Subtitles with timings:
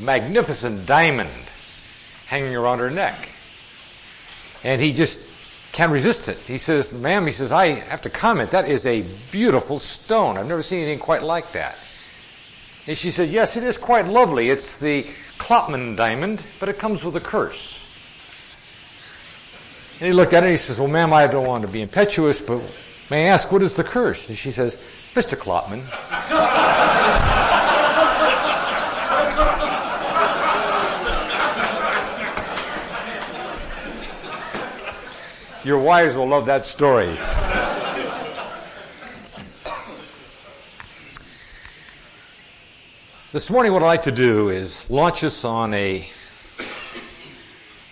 [0.00, 1.30] magnificent diamond
[2.26, 3.30] hanging around her neck.
[4.62, 5.26] And he just
[5.72, 6.36] can't resist it.
[6.38, 10.36] He says, Ma'am, he says, I have to comment, that is a beautiful stone.
[10.36, 11.78] I've never seen anything quite like that.
[12.86, 14.50] And she said, Yes, it is quite lovely.
[14.50, 15.04] It's the
[15.38, 17.86] Klopman diamond, but it comes with a curse.
[20.00, 21.82] And he looked at her and he says, Well, ma'am, I don't want to be
[21.82, 22.60] impetuous, but
[23.10, 24.28] may I ask, what is the curse?
[24.28, 24.82] And she says,
[25.14, 25.36] Mr.
[25.36, 25.84] Klopman.
[35.62, 37.14] Your wives will love that story.
[43.32, 46.08] this morning, what I'd like to do is launch us on a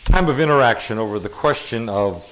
[0.06, 2.26] time of interaction over the question of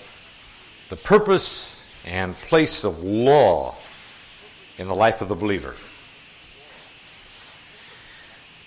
[0.88, 3.74] the purpose and place of law
[4.78, 5.74] in the life of the believer.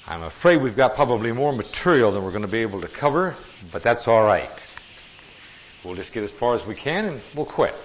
[0.08, 3.36] I'm afraid we've got probably more material than we're going to be able to cover,
[3.72, 4.52] but that's all right.
[5.83, 7.75] We'll just get as far as we can and we'll quit.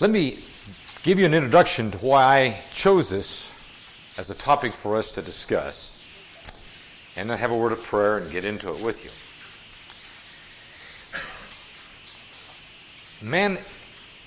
[0.00, 0.38] Let me
[1.02, 3.54] give you an introduction to why I chose this
[4.18, 5.98] as a topic for us to discuss,
[7.16, 9.10] and then have a word of prayer and get into it with you.
[13.26, 13.58] Man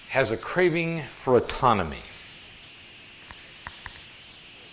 [0.10, 2.02] has a craving for autonomy.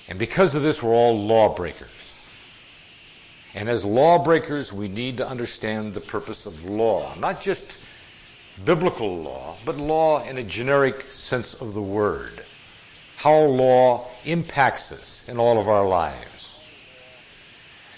[0.08, 2.02] And because of this, we're all lawbreakers.
[3.55, 7.14] And as lawbreakers, we need to understand the purpose of law.
[7.19, 7.78] Not just
[8.64, 12.45] biblical law, but law in a generic sense of the word.
[13.17, 16.61] How law impacts us in all of our lives.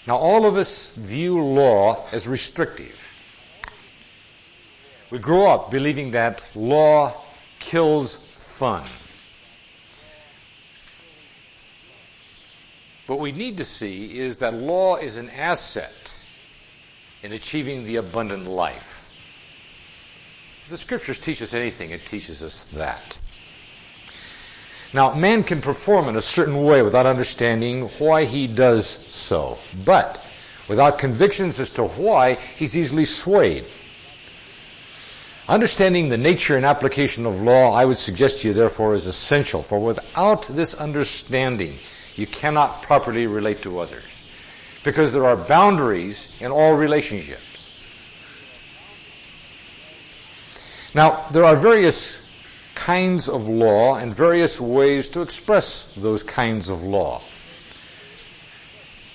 [0.05, 3.01] Now, all of us view law as restrictive.
[5.09, 7.13] We grow up believing that law
[7.59, 8.83] kills fun.
[13.07, 16.23] What we need to see is that law is an asset
[17.21, 19.13] in achieving the abundant life.
[20.63, 23.19] If the scriptures teach us anything, it teaches us that.
[24.93, 30.23] Now, man can perform in a certain way without understanding why he does so, but
[30.67, 33.65] without convictions as to why, he's easily swayed.
[35.47, 39.61] Understanding the nature and application of law, I would suggest to you, therefore, is essential,
[39.61, 41.75] for without this understanding,
[42.15, 44.23] you cannot properly relate to others
[44.83, 47.79] because there are boundaries in all relationships.
[50.93, 52.25] Now, there are various
[52.75, 57.21] kinds of law and various ways to express those kinds of law.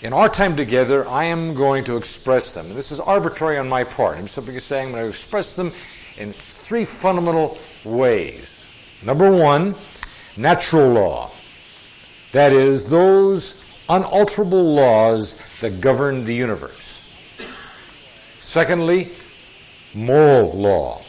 [0.03, 2.67] In our time together, I am going to express them.
[2.67, 4.19] And this is arbitrary on my part.
[4.19, 5.73] I'm simply saying I'm going to express them
[6.17, 8.67] in three fundamental ways.
[9.03, 9.75] Number one,
[10.37, 11.31] natural law.
[12.33, 17.09] That is, those unalterable laws that govern the universe.
[18.39, 19.11] Secondly,
[19.95, 21.03] moral law.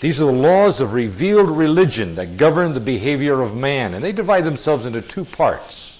[0.00, 4.12] These are the laws of revealed religion that govern the behavior of man, and they
[4.12, 5.98] divide themselves into two parts.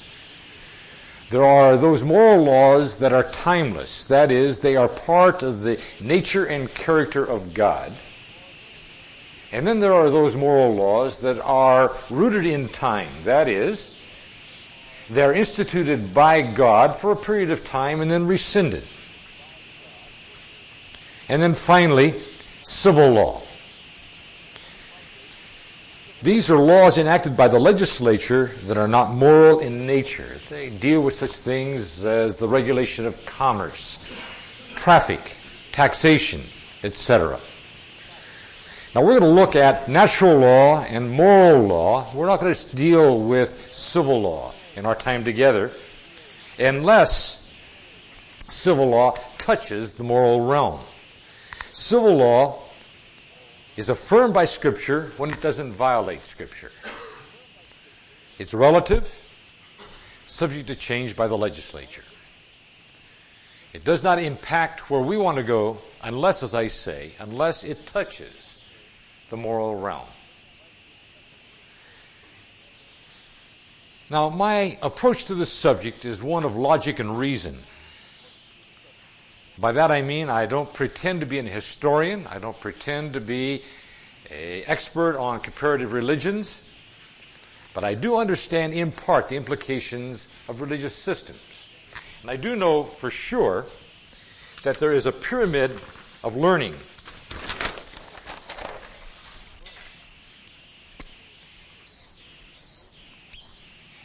[1.30, 5.80] There are those moral laws that are timeless, that is, they are part of the
[6.00, 7.92] nature and character of God.
[9.52, 13.96] And then there are those moral laws that are rooted in time, that is,
[15.10, 18.84] they're instituted by God for a period of time and then rescinded.
[21.28, 22.14] And then finally,
[22.62, 23.42] civil law.
[26.22, 30.38] These are laws enacted by the legislature that are not moral in nature.
[30.48, 33.98] They deal with such things as the regulation of commerce,
[34.76, 35.36] traffic,
[35.72, 36.42] taxation,
[36.84, 37.40] etc.
[38.94, 42.06] Now we're going to look at natural law and moral law.
[42.14, 45.70] We're not going to deal with civil law in our time together
[46.58, 47.50] unless
[48.48, 50.80] civil law touches the moral realm.
[51.64, 52.58] Civil law
[53.76, 56.70] is affirmed by Scripture when it doesn't violate Scripture.
[58.38, 59.24] It's relative,
[60.26, 62.04] subject to change by the legislature.
[63.72, 67.86] It does not impact where we want to go unless, as I say, unless it
[67.86, 68.60] touches
[69.30, 70.06] the moral realm.
[74.12, 77.58] Now, my approach to this subject is one of logic and reason.
[79.56, 83.22] By that I mean I don't pretend to be an historian, I don't pretend to
[83.22, 83.62] be
[84.30, 86.68] an expert on comparative religions,
[87.72, 91.66] but I do understand in part the implications of religious systems.
[92.20, 93.64] And I do know for sure
[94.62, 95.70] that there is a pyramid
[96.22, 96.74] of learning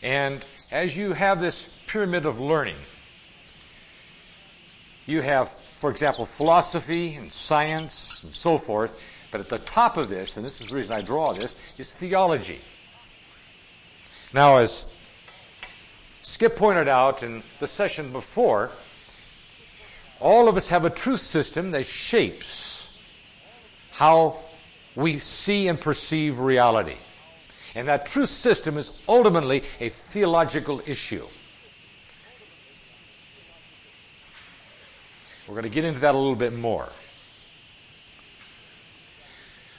[0.02, 2.76] And as you have this pyramid of learning,
[5.06, 9.02] you have, for example, philosophy and science and so forth,
[9.32, 11.94] but at the top of this, and this is the reason I draw this, is
[11.94, 12.60] theology.
[14.34, 14.86] Now, as
[16.22, 18.70] Skip pointed out in the session before,
[20.20, 22.92] all of us have a truth system that shapes
[23.92, 24.38] how
[24.96, 26.98] we see and perceive reality.
[27.75, 31.25] And that truth system is ultimately a theological issue.
[35.48, 36.90] We're going to get into that a little bit more.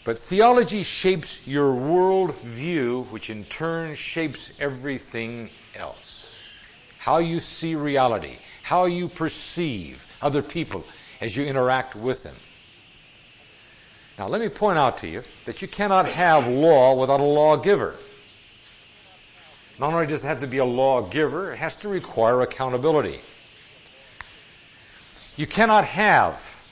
[0.05, 6.43] But theology shapes your world view, which in turn shapes everything else.
[6.99, 10.85] How you see reality, how you perceive other people
[11.21, 12.37] as you interact with them.
[14.19, 17.95] Now, let me point out to you that you cannot have law without a lawgiver.
[19.79, 23.21] Not only does it have to be a lawgiver, it has to require accountability.
[25.37, 26.67] You cannot have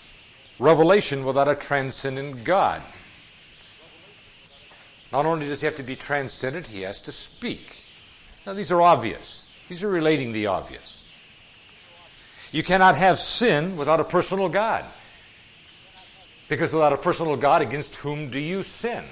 [0.58, 2.82] revelation without a transcendent God.
[5.12, 7.88] Not only does he have to be transcendent, he has to speak.
[8.44, 9.48] Now, these are obvious.
[9.68, 11.06] These are relating the obvious.
[12.50, 14.84] You cannot have sin without a personal God.
[16.48, 19.04] Because without a personal God, against whom do you sin?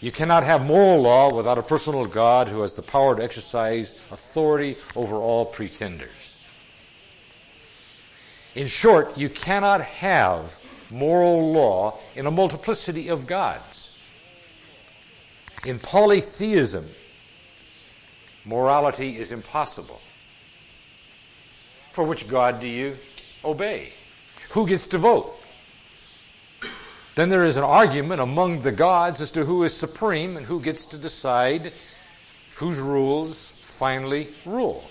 [0.00, 3.94] You cannot have moral law without a personal God who has the power to exercise
[4.10, 6.38] authority over all pretenders.
[8.54, 13.98] In short, you cannot have moral law in a multiplicity of gods.
[15.64, 16.88] In polytheism,
[18.44, 20.00] morality is impossible.
[21.90, 22.98] For which God do you
[23.46, 23.92] obey?
[24.50, 25.32] Who gets to vote?
[27.14, 30.60] Then there is an argument among the gods as to who is supreme and who
[30.60, 31.72] gets to decide
[32.56, 34.84] whose rules finally rule.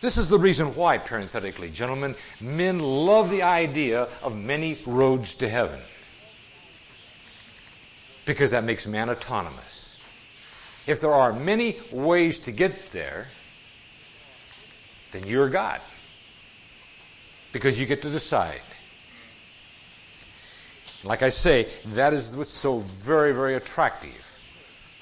[0.00, 5.48] This is the reason why, parenthetically, gentlemen, men love the idea of many roads to
[5.48, 5.78] heaven.
[8.24, 9.98] Because that makes man autonomous.
[10.86, 13.28] If there are many ways to get there,
[15.12, 15.80] then you're God.
[17.52, 18.60] Because you get to decide.
[21.02, 24.38] Like I say, that is what's so very, very attractive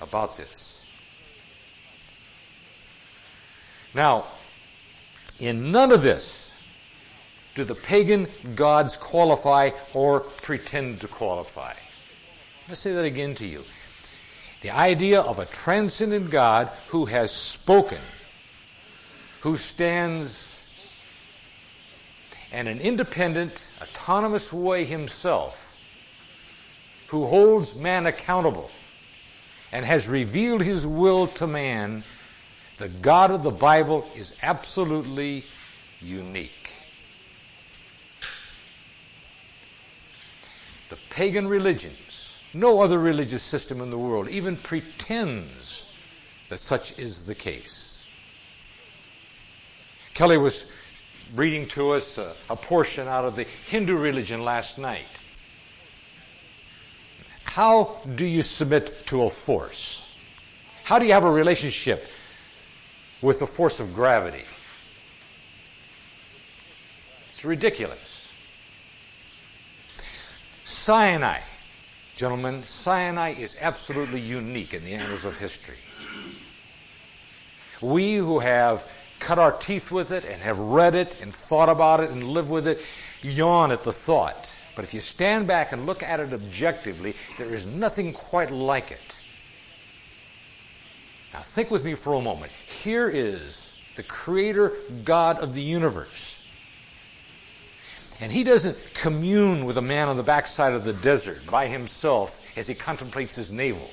[0.00, 0.84] about this.
[3.94, 4.26] Now,
[5.38, 6.55] in none of this
[7.55, 11.75] do the pagan gods qualify or pretend to qualify.
[12.69, 13.64] Let's say that again to you.
[14.60, 17.99] The idea of a transcendent God who has spoken,
[19.40, 20.70] who stands
[22.52, 25.76] in an independent, autonomous way himself,
[27.08, 28.70] who holds man accountable
[29.73, 32.02] and has revealed his will to man
[32.76, 35.44] the God of the Bible is absolutely
[36.00, 36.87] unique.
[40.88, 45.88] The pagan religions, no other religious system in the world even pretends
[46.49, 47.88] that such is the case.
[50.19, 50.69] Kelly was
[51.37, 55.06] reading to us a, a portion out of the Hindu religion last night.
[57.44, 60.10] How do you submit to a force?
[60.82, 62.05] How do you have a relationship
[63.20, 64.44] with the force of gravity.
[67.31, 68.29] It's ridiculous.
[70.65, 71.41] Sinai,
[72.17, 75.77] gentlemen, Sinai is absolutely unique in the annals of history.
[77.81, 82.01] We who have cut our teeth with it and have read it and thought about
[82.01, 82.81] it and lived with it
[83.22, 84.55] yawn at the thought.
[84.77, 88.91] But if you stand back and look at it objectively, there is nothing quite like
[88.91, 89.20] it.
[91.32, 92.53] Now, think with me for a moment.
[92.67, 94.72] Here is the creator
[95.05, 96.43] God of the universe.
[98.20, 102.41] And he doesn't commune with a man on the backside of the desert by himself
[102.56, 103.91] as he contemplates his navel.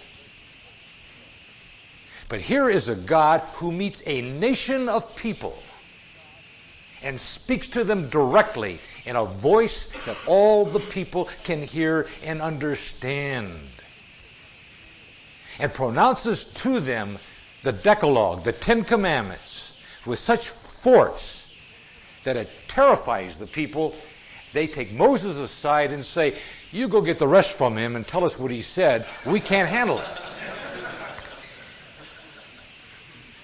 [2.28, 5.58] But here is a God who meets a nation of people
[7.04, 12.42] and speaks to them directly in a voice that all the people can hear and
[12.42, 13.52] understand
[15.60, 17.18] and pronounces to them
[17.62, 21.56] the Decalogue, the Ten Commandments, with such force
[22.24, 23.96] that it terrifies the people.
[24.54, 26.36] They take Moses aside and say,
[26.72, 29.06] You go get the rest from him and tell us what he said.
[29.26, 30.26] We can't handle it.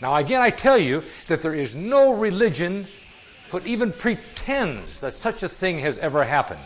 [0.02, 2.88] Now, again, I tell you that there is no religion
[3.52, 6.60] that even pretends that such a thing has ever happened.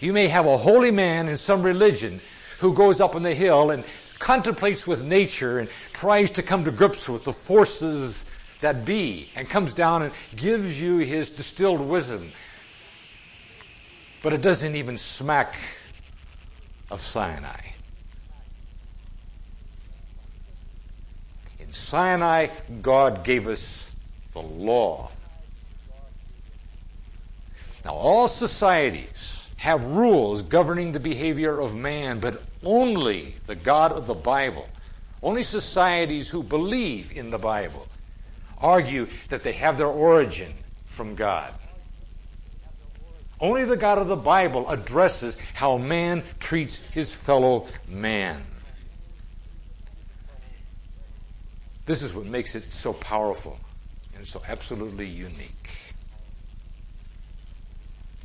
[0.00, 2.20] You may have a holy man in some religion
[2.58, 3.82] who goes up on the hill and
[4.18, 8.26] contemplates with nature and tries to come to grips with the forces
[8.60, 12.30] that be and comes down and gives you his distilled wisdom.
[14.22, 15.56] But it doesn't even smack
[16.90, 17.60] of Sinai.
[21.58, 22.48] In Sinai,
[22.82, 23.90] God gave us
[24.32, 25.10] the law.
[27.84, 34.06] Now, all societies have rules governing the behavior of man, but only the God of
[34.06, 34.68] the Bible,
[35.22, 37.86] only societies who believe in the Bible,
[38.58, 40.52] argue that they have their origin
[40.86, 41.52] from God.
[43.40, 48.42] Only the God of the Bible addresses how man treats his fellow man.
[51.86, 53.60] This is what makes it so powerful
[54.16, 55.92] and so absolutely unique.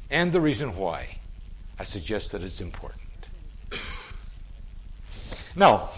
[0.10, 1.20] And the reason why
[1.80, 3.00] I suggest that it's important.
[5.56, 5.90] Now,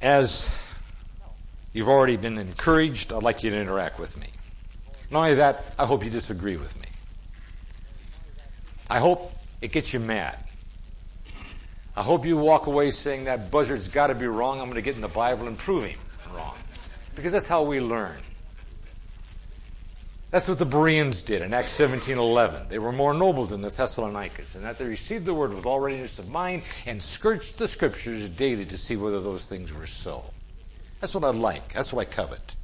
[0.00, 0.48] as
[1.72, 4.28] you've already been encouraged, I'd like you to interact with me.
[5.10, 6.88] Not only that, I hope you disagree with me.
[8.88, 10.38] I hope it gets you mad.
[11.96, 14.60] I hope you walk away saying that buzzard's got to be wrong.
[14.60, 15.98] I'm going to get in the Bible and prove him
[16.34, 16.54] wrong.
[17.14, 18.18] Because that's how we learn.
[20.30, 22.68] That's what the Bereans did in Acts 17:11.
[22.68, 25.78] They were more noble than the Thessalonians, and that they received the word with all
[25.78, 30.24] readiness of mind and searched the scriptures daily to see whether those things were so.
[31.00, 31.74] That's what I like.
[31.74, 32.54] That's what I covet.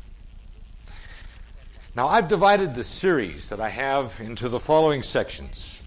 [1.95, 5.83] Now, I've divided the series that I have into the following sections.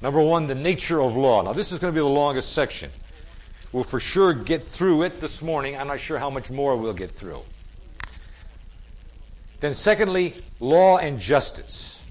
[0.00, 1.42] Number one, the nature of law.
[1.42, 2.90] Now, this is going to be the longest section.
[3.72, 5.76] We'll for sure get through it this morning.
[5.76, 7.42] I'm not sure how much more we'll get through.
[9.60, 12.02] Then, secondly, law and justice.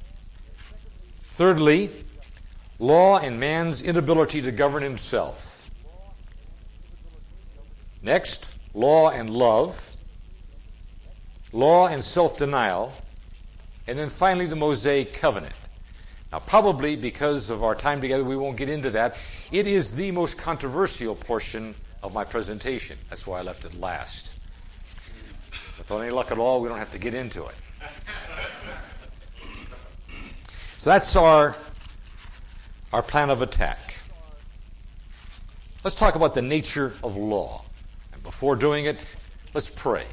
[1.30, 1.90] Thirdly,
[2.78, 5.70] law and man's inability to govern himself.
[8.02, 9.94] Next, law and love.
[11.54, 12.94] Law and self denial.
[13.88, 15.54] And then finally, the Mosaic covenant.
[16.32, 19.18] Now, probably because of our time together, we won't get into that.
[19.52, 22.98] It is the most controversial portion of my presentation.
[23.10, 24.34] That's why I left it last.
[25.78, 27.56] With any luck at all, we don't have to get into it.
[30.78, 31.56] So that's our,
[32.92, 34.00] our plan of attack.
[35.84, 37.64] Let's talk about the nature of law.
[38.12, 38.98] And before doing it,
[39.54, 40.06] let's pray.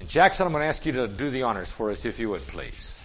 [0.00, 2.28] And Jackson, I'm going to ask you to do the honors for us, if you
[2.30, 3.01] would, please.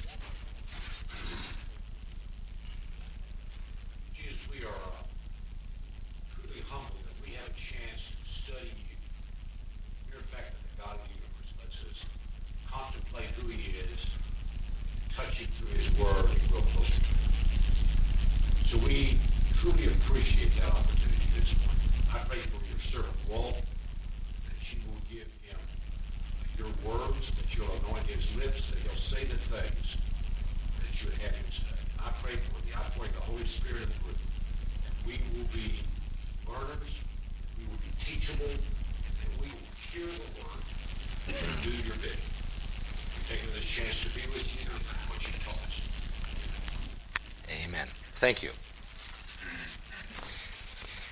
[48.18, 48.50] Thank you.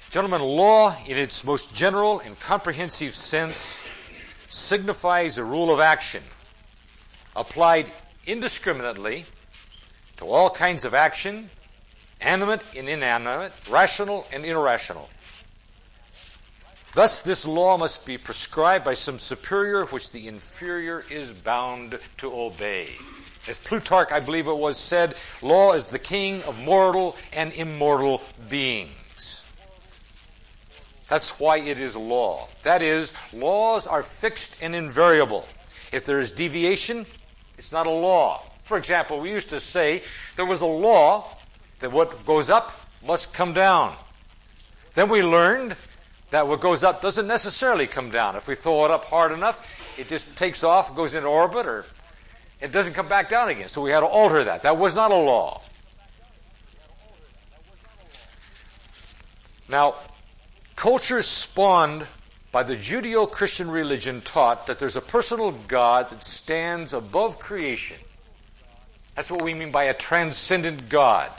[0.10, 3.86] Gentlemen, law, in its most general and comprehensive sense,
[4.50, 6.24] signifies a rule of action
[7.36, 7.92] applied
[8.26, 9.26] indiscriminately
[10.18, 11.52] to all kinds of action,
[12.22, 15.08] animate and inanimate, rational and irrational.
[16.96, 22.34] Thus, this law must be prescribed by some superior which the inferior is bound to
[22.34, 22.96] obey.
[23.48, 28.22] As Plutarch, I believe it was, said, law is the king of mortal and immortal
[28.50, 29.46] beings.
[31.08, 32.48] That's why it is law.
[32.64, 35.48] That is, laws are fixed and invariable.
[35.94, 37.06] If there is deviation,
[37.58, 38.42] it's not a law.
[38.64, 40.02] For example, we used to say
[40.36, 41.26] there was a law
[41.80, 42.72] that what goes up
[43.06, 43.96] must come down.
[44.96, 45.76] Then we learned
[46.32, 48.36] that what goes up doesn't necessarily come down.
[48.36, 51.86] If we throw it up hard enough, it just takes off, goes into orbit, or
[52.62, 53.68] it doesn't come back down again.
[53.68, 54.64] So we had to alter that.
[54.64, 55.62] That was not a law.
[59.68, 59.96] Now,
[60.76, 62.08] cultures spawned
[62.52, 67.98] by the Judeo Christian religion taught that there's a personal God that stands above creation.
[69.16, 71.32] That's what we mean by a transcendent God.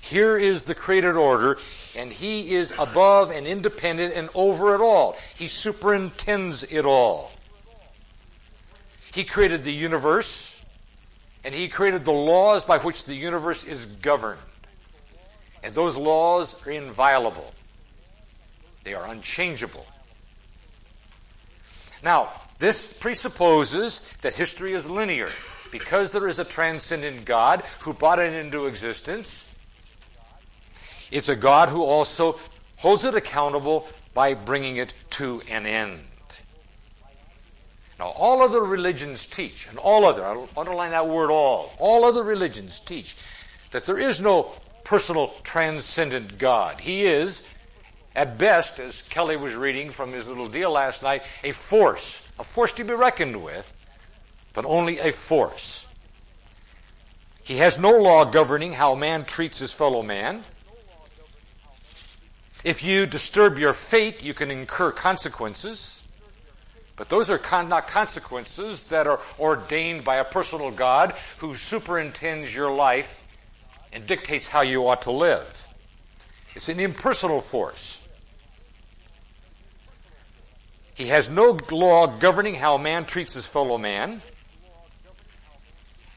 [0.00, 1.58] Here is the created order,
[1.96, 5.16] and He is above and independent and over it all.
[5.34, 7.32] He superintends it all.
[9.12, 10.47] He created the universe
[11.48, 14.38] and he created the laws by which the universe is governed.
[15.64, 17.54] And those laws are inviolable.
[18.84, 19.86] They are unchangeable.
[22.04, 22.28] Now,
[22.58, 25.30] this presupposes that history is linear.
[25.72, 29.50] Because there is a transcendent God who brought it into existence,
[31.10, 32.38] it's a God who also
[32.76, 36.00] holds it accountable by bringing it to an end.
[37.98, 42.22] Now, all other religions teach, and all other, I'll underline that word all, all other
[42.22, 43.16] religions teach
[43.72, 44.52] that there is no
[44.84, 46.80] personal transcendent God.
[46.80, 47.42] He is,
[48.14, 52.44] at best, as Kelly was reading from his little deal last night, a force, a
[52.44, 53.70] force to be reckoned with,
[54.54, 55.84] but only a force.
[57.42, 60.44] He has no law governing how man treats his fellow man.
[62.64, 65.97] If you disturb your fate, you can incur consequences.
[66.98, 72.54] But those are con- not consequences that are ordained by a personal God who superintends
[72.54, 73.22] your life
[73.92, 75.68] and dictates how you ought to live.
[76.54, 78.02] It's an impersonal force.
[80.94, 84.20] He has no law governing how man treats his fellow man.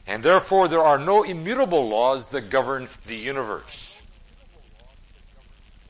[0.07, 3.90] And therefore, there are no immutable laws that govern the universe.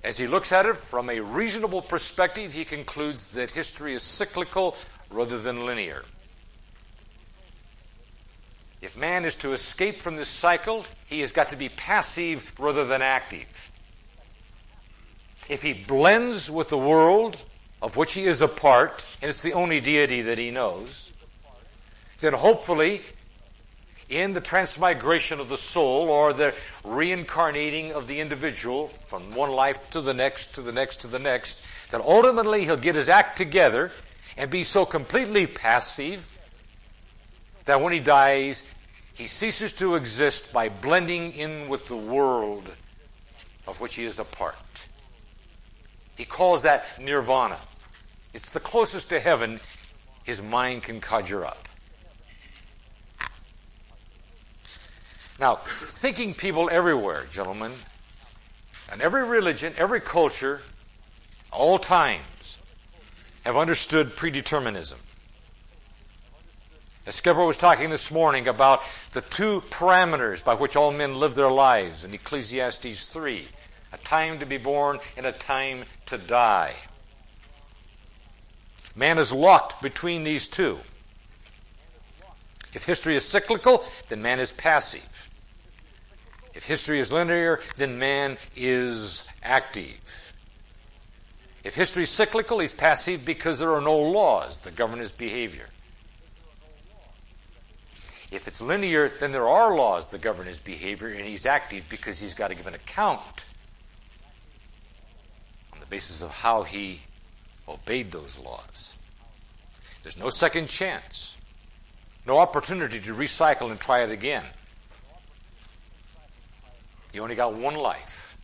[0.03, 4.75] As he looks at it from a reasonable perspective, he concludes that history is cyclical
[5.11, 6.03] rather than linear.
[8.81, 12.83] If man is to escape from this cycle, he has got to be passive rather
[12.85, 13.71] than active.
[15.47, 17.41] If he blends with the world
[17.81, 21.11] of which he is a part, and it's the only deity that he knows,
[22.19, 23.01] then hopefully
[24.11, 26.53] in the transmigration of the soul or the
[26.83, 31.19] reincarnating of the individual from one life to the next, to the next, to the
[31.19, 33.91] next, that ultimately he'll get his act together
[34.37, 36.29] and be so completely passive
[37.65, 38.65] that when he dies,
[39.13, 42.71] he ceases to exist by blending in with the world
[43.67, 44.55] of which he is a part.
[46.17, 47.57] He calls that nirvana.
[48.33, 49.59] It's the closest to heaven
[50.23, 51.67] his mind can conjure up.
[55.41, 57.71] Now, thinking people everywhere, gentlemen,
[58.91, 60.61] and every religion, every culture,
[61.51, 62.59] all times,
[63.43, 64.97] have understood predeterminism.
[67.07, 71.33] As Skipper was talking this morning about the two parameters by which all men live
[71.33, 73.47] their lives in Ecclesiastes 3
[73.93, 76.73] a time to be born and a time to die.
[78.95, 80.79] Man is locked between these two.
[82.73, 85.27] If history is cyclical, then man is passive.
[86.53, 90.33] If history is linear, then man is active.
[91.63, 95.67] If history is cyclical, he's passive because there are no laws that govern his behavior.
[98.31, 102.17] If it's linear, then there are laws that govern his behavior, and he's active because
[102.17, 103.45] he's got to give an account
[105.73, 107.01] on the basis of how he
[107.67, 108.93] obeyed those laws.
[110.01, 111.35] There's no second chance,
[112.25, 114.45] no opportunity to recycle and try it again.
[117.13, 118.37] You only got one life.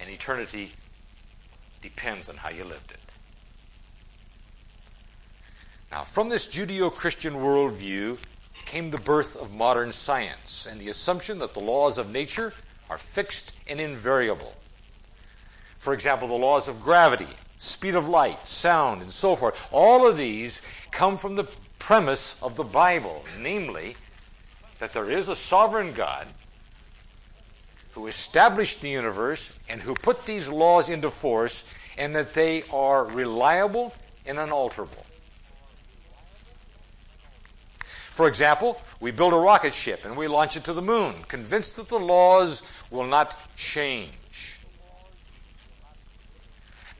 [0.00, 0.72] And eternity
[1.80, 2.98] depends on how you lived it.
[5.90, 8.18] Now, from this Judeo Christian worldview
[8.66, 12.52] came the birth of modern science and the assumption that the laws of nature
[12.90, 14.54] are fixed and invariable.
[15.78, 19.56] For example, the laws of gravity, speed of light, sound, and so forth.
[19.70, 21.46] All of these come from the
[21.78, 23.96] premise of the Bible, namely,
[24.80, 26.26] that there is a sovereign God
[27.94, 31.64] who established the universe and who put these laws into force
[31.96, 33.94] and that they are reliable
[34.26, 35.04] and unalterable.
[38.10, 41.76] For example, we build a rocket ship and we launch it to the moon, convinced
[41.76, 44.60] that the laws will not change.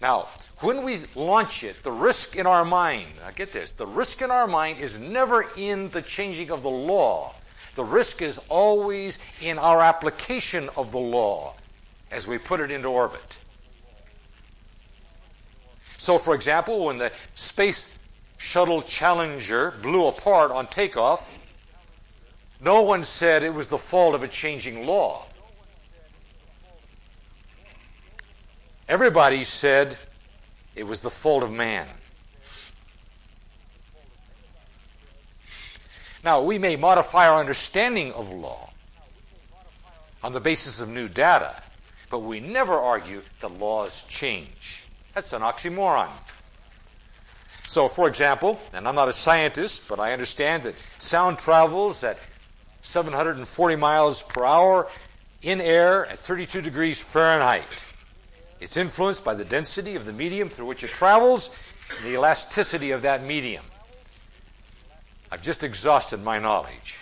[0.01, 0.29] Now,
[0.59, 4.31] when we launch it, the risk in our mind, now get this, the risk in
[4.31, 7.35] our mind is never in the changing of the law.
[7.75, 11.55] The risk is always in our application of the law
[12.11, 13.39] as we put it into orbit.
[15.97, 17.89] So, for example, when the Space
[18.37, 21.31] Shuttle Challenger blew apart on takeoff,
[22.61, 25.27] no one said it was the fault of a changing law.
[28.89, 29.97] Everybody said
[30.75, 31.89] it was the fault of man.
[36.25, 38.71] Now, we may modify our understanding of law
[40.23, 41.55] on the basis of new data,
[42.09, 44.87] but we never argue that laws change.
[45.13, 46.09] That's an oxymoron.
[47.67, 52.19] So, for example, and I'm not a scientist, but I understand that sound travels at
[52.81, 54.89] 740 miles per hour
[55.43, 57.65] in air at 32 degrees Fahrenheit.
[58.61, 61.51] It's influenced by the density of the medium through which it travels
[61.97, 63.65] and the elasticity of that medium.
[65.35, 67.01] I've just exhausted my knowledge.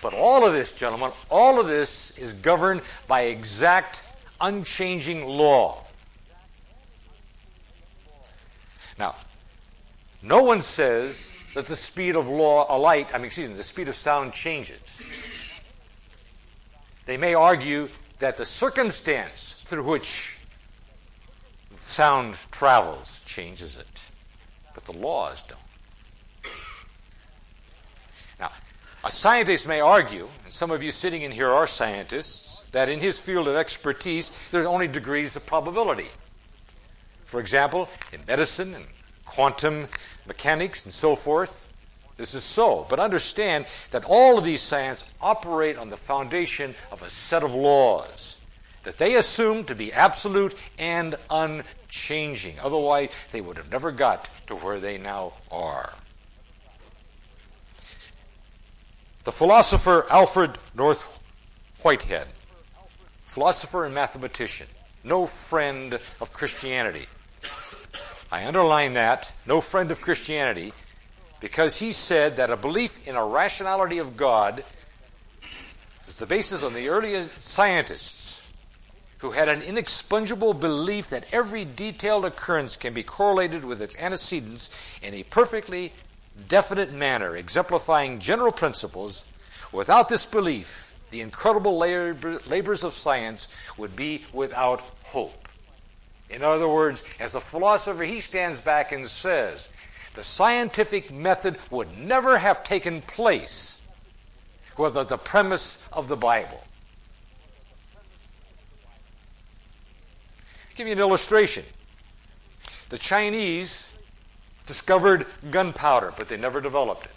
[0.00, 4.04] but all of this, gentlemen, all of this is governed by exact,
[4.40, 5.82] unchanging law.
[8.96, 9.16] Now,
[10.22, 13.64] no one says that the speed of law, a light, I mean, excuse me, the
[13.64, 15.02] speed of sound changes.
[17.06, 17.88] They may argue
[18.20, 20.38] that the circumstance through which
[21.76, 24.05] sound travels changes it,
[24.76, 25.58] but the laws don't.
[28.38, 28.52] Now,
[29.02, 33.00] a scientist may argue, and some of you sitting in here are scientists, that in
[33.00, 36.08] his field of expertise, there's only degrees of probability.
[37.24, 38.84] For example, in medicine and
[39.24, 39.88] quantum
[40.26, 41.66] mechanics and so forth.
[42.18, 42.86] This is so.
[42.88, 47.54] But understand that all of these sciences operate on the foundation of a set of
[47.54, 48.35] laws
[48.86, 52.54] that they assume to be absolute and unchanging.
[52.62, 55.92] Otherwise, they would have never got to where they now are.
[59.24, 61.02] The philosopher Alfred North
[61.82, 62.28] Whitehead,
[63.24, 64.68] philosopher and mathematician,
[65.02, 67.06] no friend of Christianity,
[68.30, 70.72] I underline that, no friend of Christianity,
[71.40, 74.62] because he said that a belief in a rationality of God
[76.06, 78.15] is the basis of the earliest scientists
[79.18, 84.70] who had an inexpugnable belief that every detailed occurrence can be correlated with its antecedents
[85.02, 85.92] in a perfectly
[86.48, 89.24] definite manner, exemplifying general principles.
[89.72, 93.48] Without this belief, the incredible labors of science
[93.78, 95.48] would be without hope.
[96.28, 99.68] In other words, as a philosopher, he stands back and says,
[100.14, 103.80] the scientific method would never have taken place
[104.76, 106.62] without the premise of the Bible.
[110.58, 111.64] I'll give you an illustration.
[112.88, 113.88] The Chinese
[114.66, 117.12] discovered gunpowder, but they never developed it.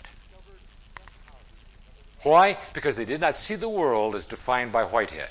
[2.24, 2.58] Why?
[2.74, 5.30] Because they did not see the world as defined by Whitehead,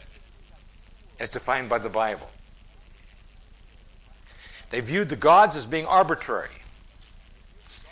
[1.18, 2.28] as defined by the Bible.
[4.70, 6.50] They viewed the gods as being arbitrary.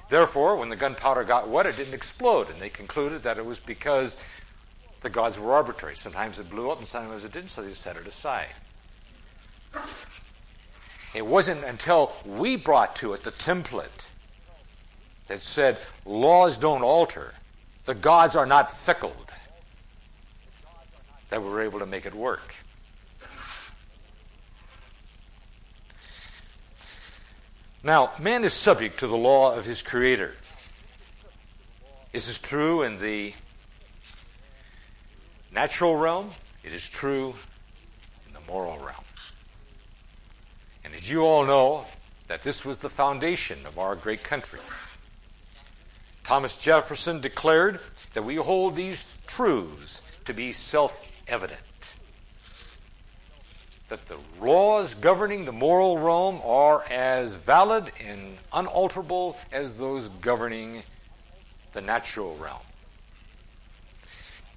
[0.08, 3.58] Therefore, when the gunpowder got wet, it didn't explode, and they concluded that it was
[3.58, 4.16] because
[5.00, 5.96] the gods were arbitrary.
[5.96, 8.48] Sometimes it blew up and sometimes it didn't, so they set it aside.
[11.16, 14.06] It wasn't until we brought to it the template
[15.28, 17.32] that said laws don't alter,
[17.86, 19.16] the gods are not fickle,
[21.30, 22.54] that we were able to make it work.
[27.82, 30.34] Now, man is subject to the law of his creator.
[32.12, 33.32] This is true in the
[35.50, 36.32] natural realm.
[36.62, 37.34] It is true
[38.26, 39.05] in the moral realm.
[40.86, 41.84] And as you all know,
[42.28, 44.60] that this was the foundation of our great country.
[46.24, 47.80] Thomas Jefferson declared
[48.14, 51.60] that we hold these truths to be self-evident
[53.88, 60.82] that the laws governing the moral realm are as valid and unalterable as those governing
[61.72, 62.62] the natural realm.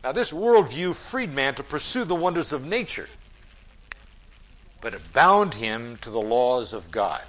[0.04, 3.10] Now this worldview freed man to pursue the wonders of nature,
[4.82, 7.22] but it bound him to the laws of God.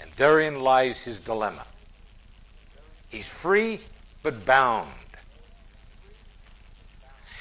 [0.00, 1.66] And therein lies his dilemma.
[3.08, 3.80] He's free,
[4.22, 4.90] but bound.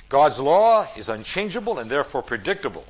[0.10, 2.86] God's law is unchangeable and therefore predictable.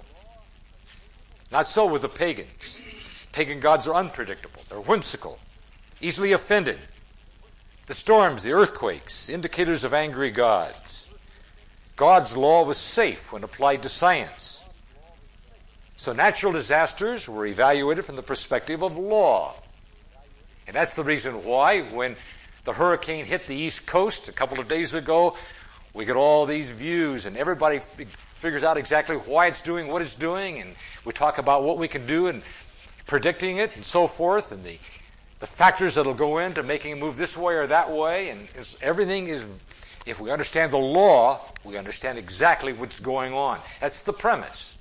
[1.52, 2.80] Not so with the pagans.
[3.32, 4.62] Pagan gods are unpredictable.
[4.70, 5.38] They're whimsical,
[6.00, 6.80] easily offended.
[7.88, 11.08] The storms, the earthquakes, indicators of angry gods.
[11.96, 14.61] God's law was safe when applied to science.
[16.02, 19.54] So natural disasters were evaluated from the perspective of law.
[20.66, 22.16] And that's the reason why when
[22.64, 25.38] the hurricane hit the east coast a couple of days ago,
[25.94, 27.82] we get all these views and everybody
[28.34, 30.74] figures out exactly why it's doing what it's doing, and
[31.06, 32.42] we talk about what we can do and
[33.06, 34.80] predicting it and so forth, and the
[35.40, 38.48] the factors that'll go into making it move this way or that way, and
[38.82, 39.46] everything is.
[40.08, 43.60] If we understand the law, we understand exactly what's going on.
[43.80, 44.76] That's the premise.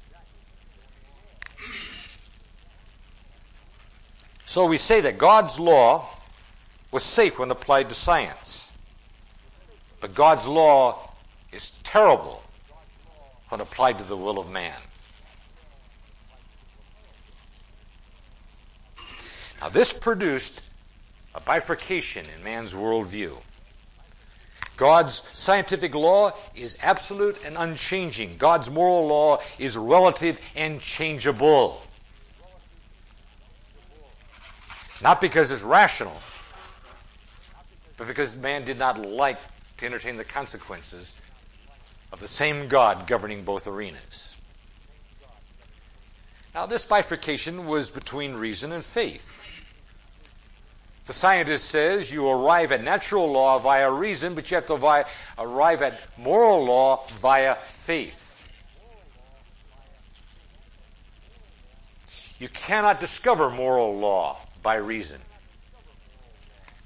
[4.51, 6.09] So we say that God's law
[6.91, 8.69] was safe when applied to science.
[10.01, 11.13] But God's law
[11.53, 12.43] is terrible
[13.49, 14.75] when applied to the will of man.
[19.61, 20.61] Now this produced
[21.33, 23.37] a bifurcation in man's worldview.
[24.77, 28.37] God's scientific law is absolute and unchanging.
[28.37, 31.81] God's moral law is relative and changeable.
[35.03, 36.21] Not because it's rational,
[37.97, 39.39] but because man did not like
[39.79, 41.15] to entertain the consequences
[42.13, 44.35] of the same God governing both arenas.
[46.55, 49.37] Now, this bifurcation was between reason and faith.
[51.07, 55.05] The scientist says you arrive at natural law via reason, but you have to
[55.39, 58.17] arrive at moral law via faith.
[62.39, 65.21] You cannot discover moral law by reason.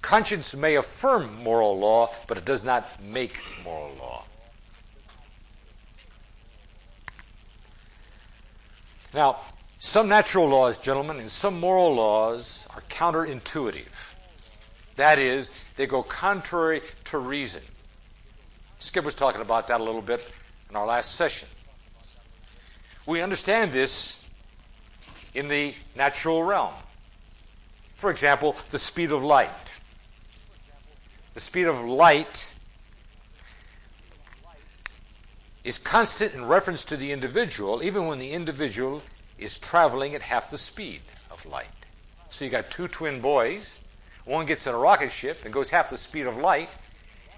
[0.02, 3.34] Conscience may affirm moral law, but it does not make
[3.64, 4.24] moral law.
[9.14, 9.38] Now,
[9.78, 14.12] some natural laws, gentlemen, and some moral laws are counterintuitive.
[14.96, 17.62] That is, they go contrary to reason.
[18.78, 20.20] Skip was talking about that a little bit
[20.68, 21.48] in our last session.
[23.06, 24.20] We understand this
[25.34, 26.74] in the natural realm.
[27.94, 29.50] For example, the speed of light.
[31.35, 32.46] The speed of light
[35.64, 39.02] is constant in reference to the individual, even when the individual
[39.38, 41.66] is traveling at half the speed of light.
[42.30, 43.78] So you got two twin boys.
[44.24, 46.68] One gets in a rocket ship and goes half the speed of light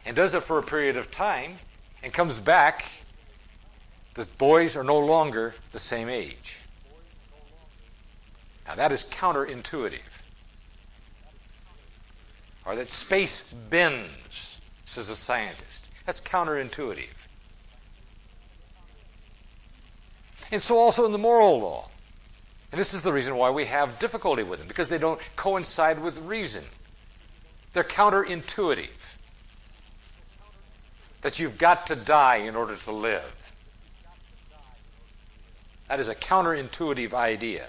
[0.04, 1.56] and does it for a period of time
[2.02, 2.84] and comes back.
[4.14, 6.56] The boys are no longer the same age.
[8.66, 10.15] Now that is counterintuitive.
[12.66, 15.86] Or that space bends, says a scientist.
[16.04, 17.06] That's counterintuitive.
[20.50, 21.88] And so also in the moral law.
[22.72, 26.00] And this is the reason why we have difficulty with them, because they don't coincide
[26.00, 26.64] with reason.
[27.72, 29.14] They're counterintuitive.
[31.22, 33.34] That you've got to die in order to live.
[35.88, 37.66] That is a counterintuitive idea.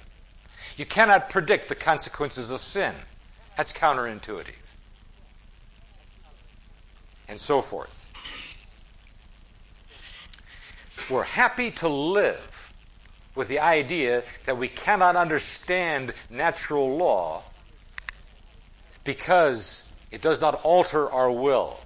[0.75, 2.93] You cannot predict the consequences of sin.
[3.55, 4.53] That's counterintuitive.
[7.27, 8.09] And so forth.
[11.09, 12.73] We're happy to live
[13.35, 17.43] with the idea that we cannot understand natural law
[19.03, 21.79] because it does not alter our will.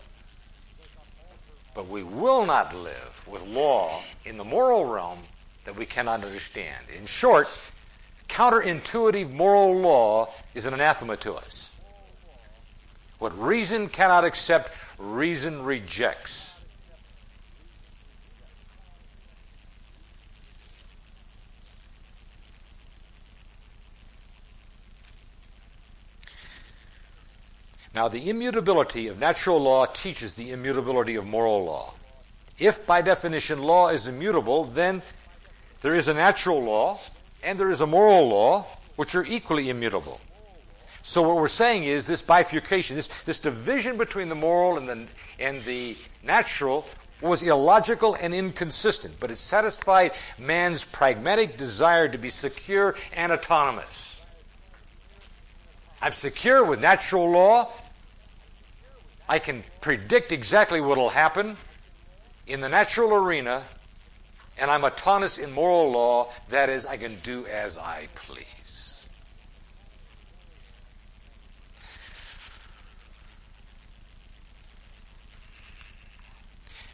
[1.76, 5.20] But we will not live with law in the moral realm
[5.66, 6.86] that we cannot understand.
[6.98, 7.48] In short,
[8.28, 11.70] counterintuitive moral law is an anathema to us.
[13.20, 14.72] What reason cannot accept,
[15.02, 16.56] reason rejects.
[27.94, 31.94] Now, the immutability of natural law teaches the immutability of moral law.
[32.58, 35.02] If by definition law is immutable, then
[35.82, 37.00] there is a natural law
[37.44, 40.22] and there is a moral law which are equally immutable.
[41.04, 45.08] So what we're saying is this bifurcation, this, this division between the moral and the,
[45.40, 46.86] and the natural
[47.22, 54.16] was illogical and inconsistent, but it satisfied man's pragmatic desire to be secure and autonomous.
[56.02, 57.70] I'm secure with natural law.
[59.30, 61.58] I can predict exactly what will happen
[62.48, 63.64] in the natural arena,
[64.58, 66.30] and I'm autonomous in moral law.
[66.50, 68.51] That is, I can do as I please.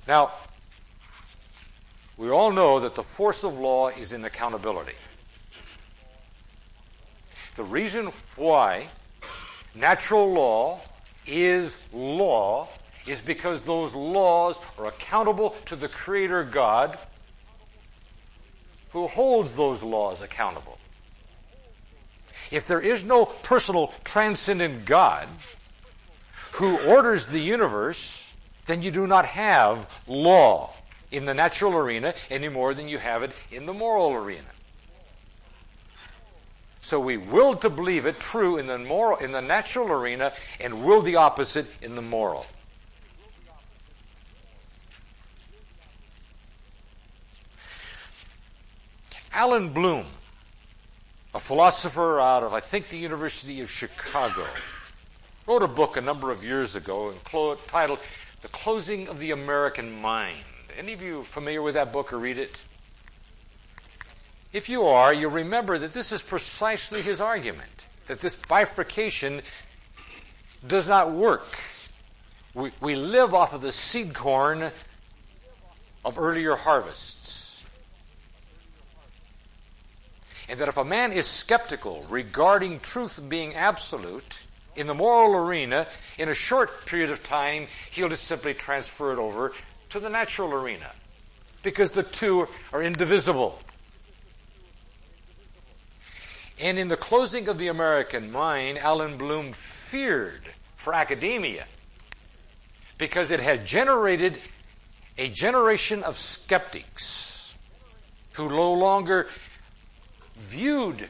[0.08, 0.32] Now,
[2.16, 4.96] we all know that the force of law is in accountability.
[7.56, 8.88] The reason why
[9.76, 10.80] natural law
[11.26, 12.70] is law
[13.06, 16.98] is because those laws are accountable to the Creator God
[18.92, 20.78] who holds those laws accountable.
[22.52, 25.28] If there is no personal transcendent God
[26.54, 28.27] who orders the universe,
[28.68, 30.72] then you do not have law
[31.12, 34.48] in the natural arena any more than you have it in the moral arena.
[36.82, 40.86] So we will to believe it true in the moral, in the natural arena and
[40.86, 42.46] will the opposite in the moral.
[49.34, 50.06] Allan Bloom,
[51.34, 54.46] a philosopher out of, I think, the University of Chicago,
[55.46, 58.00] wrote a book a number of years ago entitled
[58.42, 60.38] The Closing of the American Mind.
[60.78, 62.64] Any of you familiar with that book or read it?
[64.54, 69.42] If you are, you'll remember that this is precisely his argument, that this bifurcation
[70.66, 71.58] does not work
[72.58, 74.72] we, we live off of the seed corn
[76.04, 77.64] of earlier harvests.
[80.50, 84.44] And that if a man is skeptical regarding truth being absolute
[84.78, 85.88] in the moral arena,
[86.18, 89.52] in a short period of time, he'll just simply transfer it over
[89.90, 90.92] to the natural arena.
[91.64, 93.60] Because the two are indivisible.
[96.62, 100.42] And in the closing of the American mind, Allan Bloom feared
[100.76, 101.66] for academia
[102.98, 104.40] because it had generated
[105.18, 107.56] a generation of skeptics
[108.34, 109.28] who no longer
[110.36, 111.10] viewed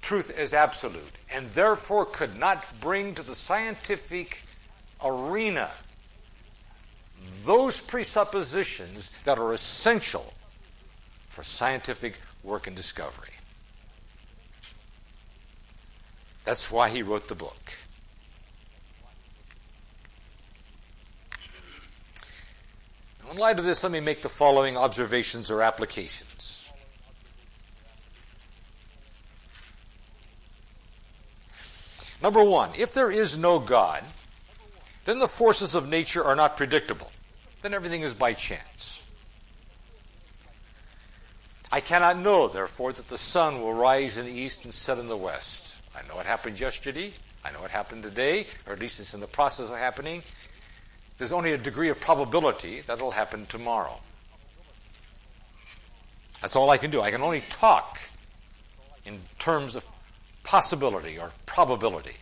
[0.00, 4.42] truth as absolute and therefore could not bring to the scientific
[5.04, 5.70] arena
[7.44, 10.32] those presuppositions that are essential
[11.28, 13.30] for scientific work and discovery.
[16.44, 17.72] That's why he wrote the book.
[23.30, 26.31] In light of this, let me make the following observations or applications.
[32.22, 34.04] Number one, if there is no God,
[35.04, 37.10] then the forces of nature are not predictable.
[37.62, 39.02] Then everything is by chance.
[41.70, 45.08] I cannot know, therefore, that the sun will rise in the east and set in
[45.08, 45.78] the west.
[45.96, 47.12] I know it happened yesterday.
[47.44, 50.22] I know it happened today, or at least it's in the process of happening.
[51.18, 53.98] There's only a degree of probability that it'll happen tomorrow.
[56.40, 57.00] That's all I can do.
[57.00, 57.98] I can only talk
[59.04, 59.86] in terms of
[60.44, 62.16] possibility or probability.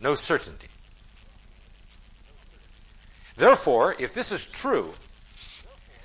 [0.00, 0.68] No certainty.
[3.36, 4.94] Therefore, if this is true,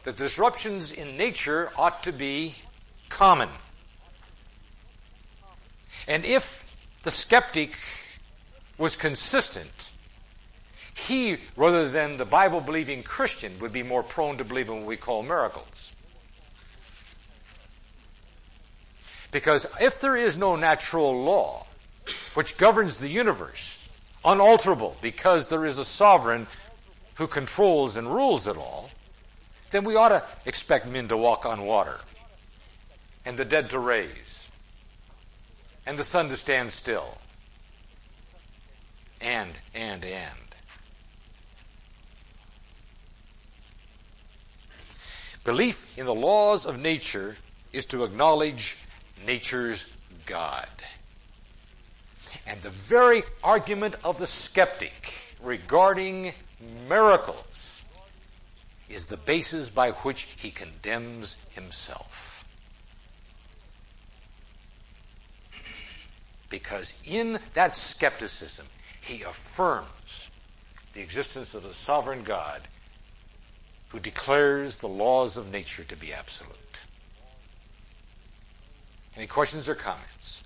[0.04, 2.56] the disruptions in nature ought to be
[3.10, 3.50] common.
[6.08, 6.68] And if
[7.04, 7.76] the skeptic
[8.78, 9.92] was consistent,
[10.94, 14.86] he, rather than the Bible believing Christian, would be more prone to believe in what
[14.86, 15.92] we call miracles.
[19.32, 21.66] Because if there is no natural law
[22.34, 23.78] which governs the universe,
[24.26, 26.48] unalterable because there is a sovereign
[27.16, 28.90] who controls and rules it all,
[29.72, 32.00] then we ought to expect men to walk on water,
[33.26, 34.48] and the dead to raise,
[35.86, 37.18] and the sun to stand still,
[39.22, 40.36] and, and, and.
[45.44, 47.38] Belief in the laws of nature
[47.72, 48.78] is to acknowledge
[49.26, 49.88] nature's
[50.26, 50.68] God.
[52.46, 56.34] And the very argument of the skeptic regarding
[56.88, 57.82] miracles
[58.90, 62.46] is the basis by which he condemns himself.
[66.50, 68.68] Because in that skepticism,
[69.00, 70.30] he affirms
[70.94, 72.62] the existence of a sovereign God
[73.90, 76.61] who declares the laws of nature to be absolute.
[79.22, 80.42] Any questions or comments?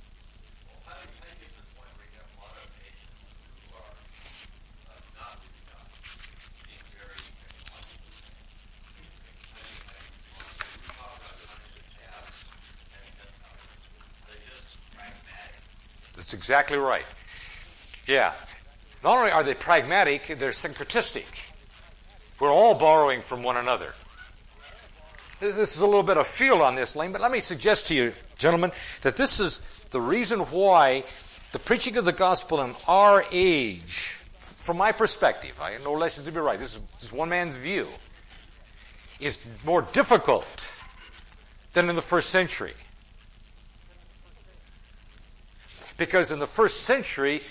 [16.17, 17.05] That's exactly right.
[18.05, 18.33] Yeah.
[19.05, 21.23] Not only are they pragmatic, they're syncretistic.
[22.41, 23.93] We're all borrowing from one another.
[25.39, 27.95] This, is a little bit of field on this lane, but let me suggest to
[27.95, 28.71] you, gentlemen,
[29.01, 29.59] that this is
[29.91, 31.03] the reason why
[31.51, 36.31] the preaching of the gospel in our age, from my perspective, I no lessons to
[36.31, 37.87] be right, this is, this is one man's view,
[39.19, 40.47] is more difficult
[41.73, 42.73] than in the first century.
[45.97, 47.41] Because in the first century,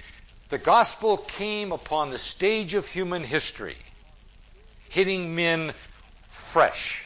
[0.48, 3.76] the gospel came upon the stage of human history,
[4.88, 5.74] hitting men
[6.30, 7.03] fresh.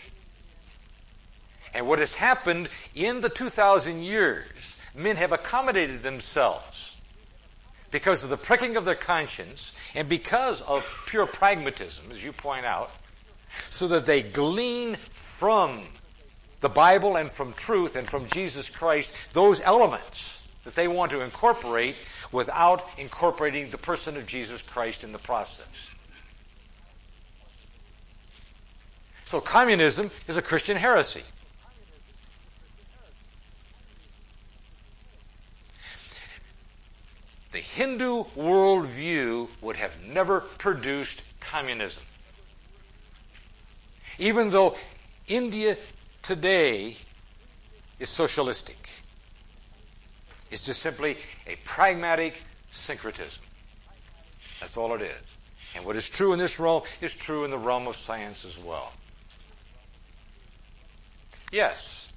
[1.74, 6.96] And what has happened in the 2,000 years, men have accommodated themselves
[7.90, 12.66] because of the pricking of their conscience and because of pure pragmatism, as you point
[12.66, 12.90] out,
[13.70, 15.80] so that they glean from
[16.60, 21.20] the Bible and from truth and from Jesus Christ those elements that they want to
[21.20, 21.96] incorporate
[22.32, 25.90] without incorporating the person of Jesus Christ in the process.
[29.24, 31.22] So communism is a Christian heresy.
[37.52, 42.02] The Hindu worldview would have never produced communism.
[44.18, 44.76] Even though
[45.26, 45.76] India
[46.22, 46.96] today
[47.98, 48.90] is socialistic.
[50.50, 53.42] It's just simply a pragmatic syncretism.
[54.60, 55.36] That's all it is.
[55.76, 58.58] And what is true in this realm is true in the realm of science as
[58.58, 58.92] well.
[61.52, 62.08] Yes.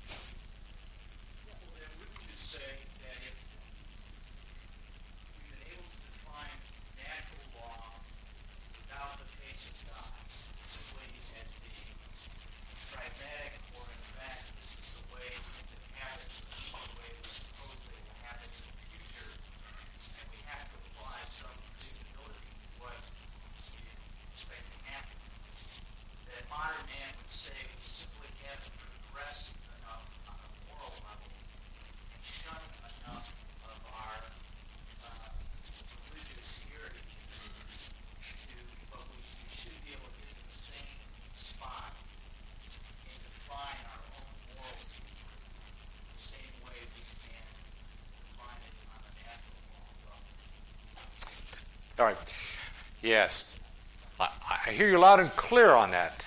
[52.02, 52.18] All right.
[53.12, 53.58] Yes.
[54.22, 54.30] I,
[54.68, 56.26] I hear you loud and clear on that.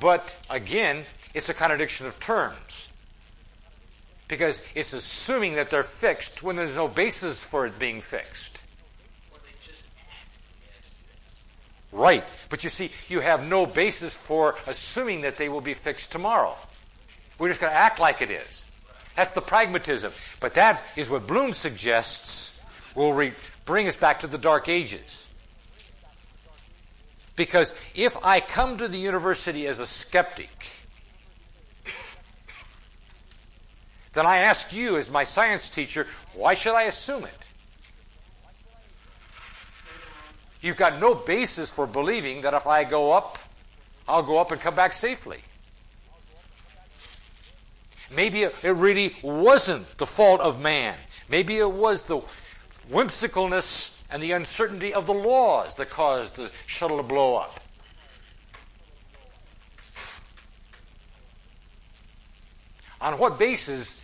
[0.00, 2.88] But again, it's a contradiction of terms.
[4.26, 8.60] Because it's assuming that they're fixed when there's no basis for it being fixed.
[11.92, 12.24] Right.
[12.48, 16.56] But you see, you have no basis for assuming that they will be fixed tomorrow.
[17.38, 18.64] We're just going to act like it is.
[19.14, 20.12] That's the pragmatism.
[20.40, 22.58] But that is what Bloom suggests
[22.96, 23.34] will re-
[23.66, 25.28] bring us back to the Dark Ages.
[27.36, 30.82] Because if I come to the university as a skeptic,
[34.12, 37.30] then I ask you, as my science teacher, why should I assume it?
[40.60, 43.38] You've got no basis for believing that if I go up,
[44.06, 45.40] I'll go up and come back safely.
[48.14, 50.96] Maybe it really wasn't the fault of man.
[51.28, 52.20] Maybe it was the
[52.90, 57.60] whimsicalness and the uncertainty of the laws that caused the shuttle to blow up.
[63.00, 63.98] On what basis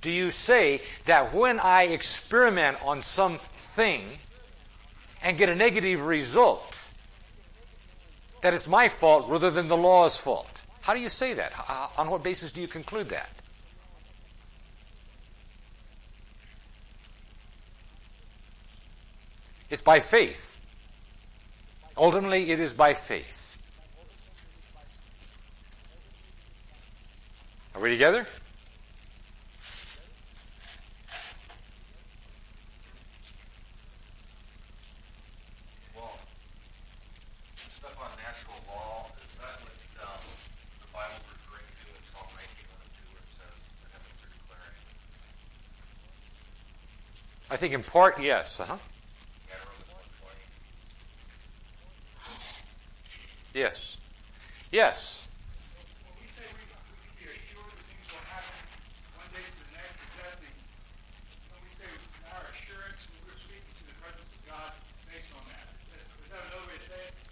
[0.00, 4.02] do you say that when I experiment on something
[5.22, 6.82] and get a negative result,
[8.40, 10.62] that it's my fault rather than the law's fault?
[10.80, 11.52] How do you say that?
[11.98, 13.28] On what basis do you conclude that?
[19.70, 20.56] It's by faith.
[21.96, 23.58] Ultimately, it is by faith.
[27.74, 28.26] Are we together?
[47.50, 48.60] I think in part, yes.
[48.60, 48.76] Uh-huh.
[53.54, 53.96] Yes.
[54.78, 55.26] Yes.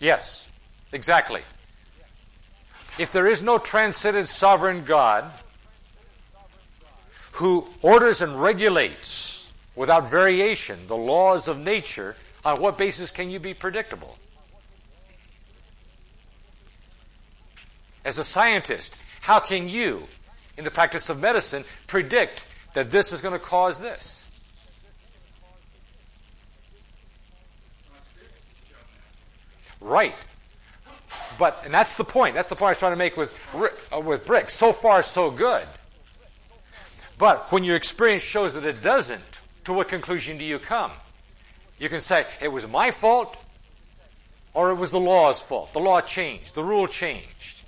[0.01, 0.49] Yes,
[0.93, 1.43] exactly.
[2.99, 5.31] If there is no transcendent sovereign God
[7.31, 13.39] who orders and regulates without variation the laws of nature, on what basis can you
[13.39, 14.19] be predictable?
[18.07, 20.07] As a scientist, how can you,
[20.57, 24.25] in the practice of medicine, predict that this is going to cause this?
[29.81, 30.15] Right.
[31.37, 32.37] But, and that's the point.
[32.37, 33.35] That's the point I was trying to make with,
[33.93, 34.51] uh, with Brick.
[34.51, 35.67] So far, so good.
[37.19, 40.93] But when your experience shows that it doesn't, to what conclusion do you come?
[41.81, 43.37] You can say, it was my fault,
[44.55, 45.73] or it was the law's fault.
[45.73, 46.55] The law changed.
[46.55, 47.63] The rule changed.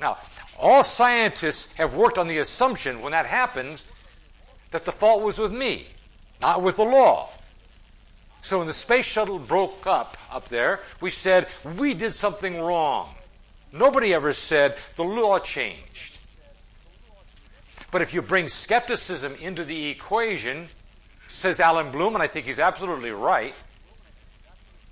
[0.00, 0.18] Now,
[0.58, 3.84] all scientists have worked on the assumption when that happens
[4.70, 5.86] that the fault was with me,
[6.40, 7.30] not with the law.
[8.42, 13.14] So when the space shuttle broke up up there, we said we did something wrong.
[13.72, 16.18] Nobody ever said the law changed.
[17.90, 20.68] But if you bring skepticism into the equation,
[21.28, 23.54] says Allan Bloom, and I think he's absolutely right,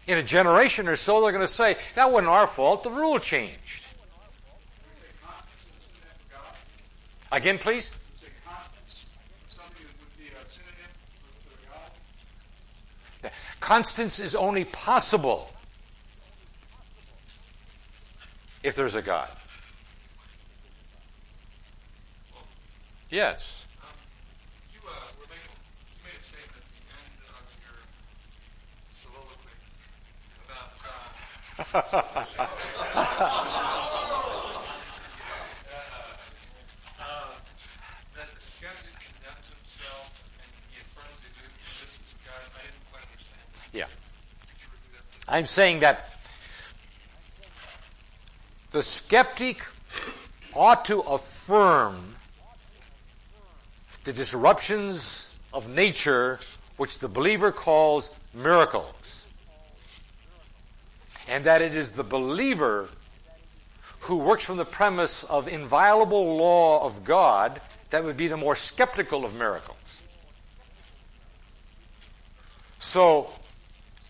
[0.07, 3.19] in a generation or so, they're going to say, that wasn't our fault, the rule
[3.19, 3.82] changed.
[7.33, 7.91] Again, please?
[13.59, 15.49] Constance is only possible
[18.63, 19.31] if there's a God.
[23.09, 23.65] Yes.
[24.75, 25.57] you, uh, were making,
[25.97, 27.81] you made a statement at the end of your
[28.93, 29.57] soliloquy
[43.73, 43.87] Yeah.
[45.29, 46.09] I'm saying that
[48.73, 49.63] the skeptic
[50.55, 52.17] ought to affirm
[54.05, 56.41] the disruptions of nature
[56.77, 59.27] which the believer calls miracles.
[61.29, 62.89] And that it is the believer
[64.01, 67.61] who works from the premise of inviolable law of God
[67.91, 70.03] that would be the more skeptical of miracles.
[72.79, 73.31] So,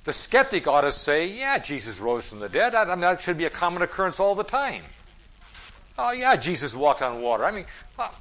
[0.05, 2.75] the skeptic ought to say, yeah, Jesus rose from the dead.
[2.75, 4.83] I, I mean, that should be a common occurrence all the time.
[5.99, 7.45] Oh yeah, Jesus walked on water.
[7.45, 7.67] I mean,
[7.99, 8.15] well,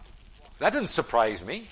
[0.60, 1.68] that didn't surprise me.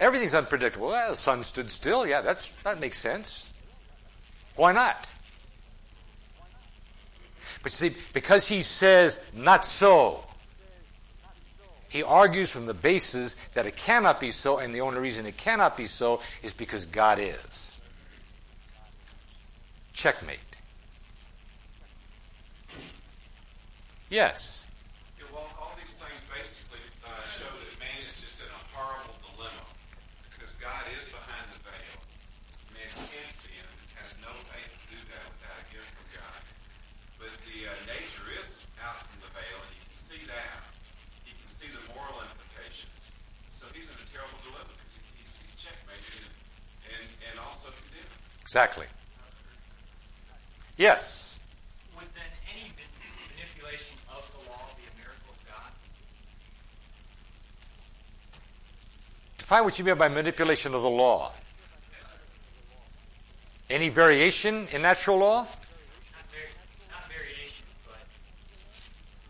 [0.00, 0.88] Everything's unpredictable.
[0.88, 2.06] Well, the sun stood still.
[2.06, 3.50] Yeah, that's, that makes sense.
[4.54, 5.10] Why not?
[7.62, 10.24] But see, because he says not so,
[11.88, 15.36] he argues from the basis that it cannot be so, and the only reason it
[15.36, 17.72] cannot be so is because God is.
[19.92, 20.38] Checkmate.
[24.08, 24.64] Yes.
[25.20, 29.20] Yeah, well, all these things basically uh, show that man is just in a horrible
[29.20, 29.68] dilemma
[30.32, 31.96] because God is behind the veil.
[32.72, 33.68] Man can sin,
[34.00, 36.40] has no way to do that without a gift from God.
[37.20, 40.56] But the uh, nature is out from the veil, and you can see that.
[41.28, 43.12] You can see the moral implications.
[43.52, 46.32] So he's in a terrible dilemma because he's, he's checkmated and,
[46.96, 48.37] and, and also condemned.
[48.48, 48.86] Exactly.
[50.78, 51.36] Yes.
[51.94, 52.72] Would then any
[53.36, 55.70] manipulation of the law be a miracle of God?
[59.36, 61.32] Define what you mean by manipulation of the law.
[63.68, 65.40] Any variation in natural law?
[65.40, 65.48] Not,
[66.32, 66.48] vari-
[66.90, 67.98] not variation, but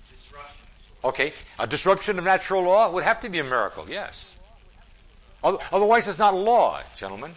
[0.09, 0.65] disruption.
[1.03, 1.33] Okay.
[1.59, 4.37] A disruption of natural law would have to be a miracle, yes.
[5.43, 7.35] Otherwise, it's not law, gentlemen.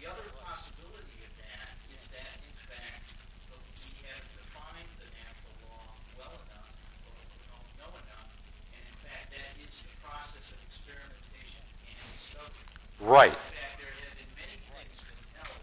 [0.00, 3.12] The other possibility of that is that, in fact,
[3.52, 5.84] we have defined the natural law
[6.16, 6.72] well enough,
[7.04, 8.30] or we don't know enough,
[8.72, 11.60] and in fact, that is the process of experimentation
[11.92, 13.03] and discovery.
[13.14, 13.30] Right.
[13.30, 15.62] In fact, there have been many things been held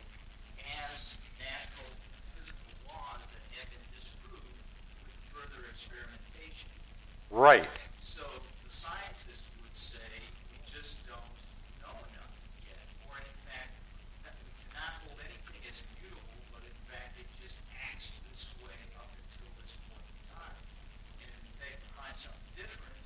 [0.56, 1.92] as natural
[2.40, 4.56] physical laws that have been disproved
[5.04, 6.72] with further experimentation.
[7.28, 7.68] Right.
[8.00, 8.24] So
[8.64, 10.00] the scientist would say
[10.48, 11.36] we just don't
[11.84, 13.76] know enough yet, or in fact,
[14.24, 18.80] that we cannot hold anything as immutable, but in fact it just acts this way
[18.96, 20.56] up until this point in time.
[21.20, 23.04] And in fact, to find something different,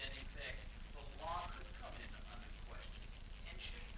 [0.00, 0.64] then in fact
[0.96, 3.04] the law could come into under question
[3.52, 3.92] and change.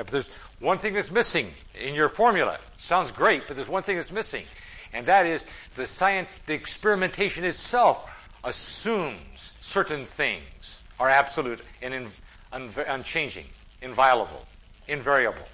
[0.00, 0.30] Yeah, but there's
[0.70, 2.56] one thing that's missing in your formula.
[2.76, 4.44] Sounds great, but there's one thing that's missing.
[4.92, 5.44] And that is
[5.74, 8.08] the science, the experimentation itself
[8.44, 12.06] assumes certain things are absolute and in,
[12.52, 13.46] un, unchanging,
[13.82, 14.46] inviolable,
[14.86, 15.48] invariable.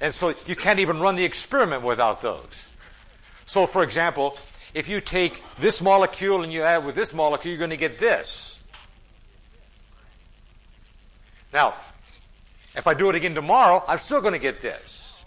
[0.00, 2.68] And so you can't even run the experiment without those.
[3.46, 4.38] So for example,
[4.74, 7.98] if you take this molecule and you add with this molecule, you're going to get
[7.98, 8.56] this.
[11.52, 11.74] Now,
[12.78, 15.20] if I do it again tomorrow, I'm still going to get this.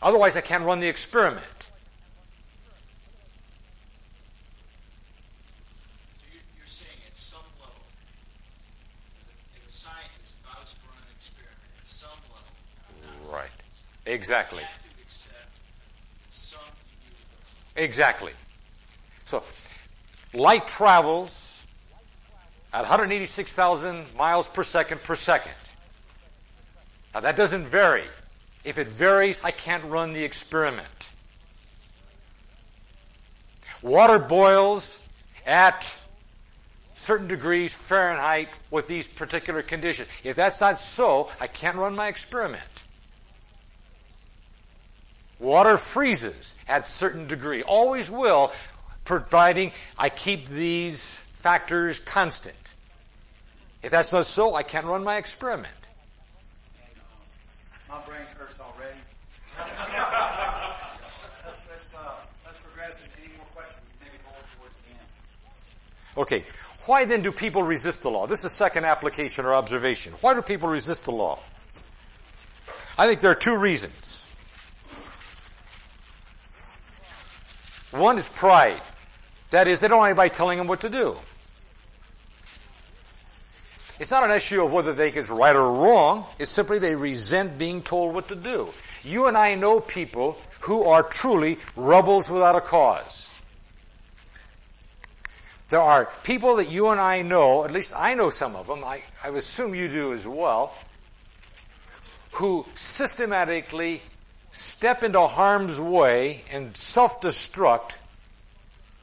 [0.00, 1.44] Otherwise, I can't run the experiment.
[6.16, 7.76] So you're, you're saying at some level,
[9.20, 13.28] as a, as a scientist, if I was to run an experiment, at some level,
[13.28, 13.50] I'm Right.
[14.06, 14.62] Exactly.
[14.62, 15.34] I have to accept
[16.30, 16.60] some
[17.76, 17.84] immutability.
[17.84, 18.32] Exactly.
[19.26, 19.42] So,
[20.32, 21.30] light travels
[22.72, 25.52] at 186,000 miles per second per second.
[27.14, 28.04] Now that doesn't vary.
[28.64, 31.10] If it varies, I can't run the experiment.
[33.82, 34.98] Water boils
[35.46, 35.94] at
[36.96, 40.08] certain degrees Fahrenheit with these particular conditions.
[40.24, 42.62] If that's not so, I can't run my experiment.
[45.38, 47.62] Water freezes at certain degree.
[47.62, 48.52] Always will,
[49.04, 52.56] providing I keep these factors constant.
[53.82, 55.74] If that's not so, I can't run my experiment.
[57.94, 58.98] My brain hurts already.
[61.46, 62.14] let's, let's, uh,
[62.44, 62.98] let's progress.
[63.16, 63.78] Any more questions?
[64.00, 65.06] Maybe more towards the end.
[66.16, 66.44] Okay.
[66.86, 68.26] Why then do people resist the law?
[68.26, 70.12] This is the second application or observation.
[70.22, 71.38] Why do people resist the law?
[72.98, 74.18] I think there are two reasons.
[77.92, 78.82] One is pride.
[79.50, 81.16] That is, they don't want anybody telling them what to do.
[84.00, 86.26] It's not an issue of whether they think it's right or wrong.
[86.38, 88.72] It's simply they resent being told what to do.
[89.02, 93.28] You and I know people who are truly rebels without a cause.
[95.70, 98.84] There are people that you and I know, at least I know some of them,
[98.84, 100.74] I, I assume you do as well,
[102.32, 102.66] who
[102.96, 104.02] systematically
[104.52, 107.92] step into harm's way and self-destruct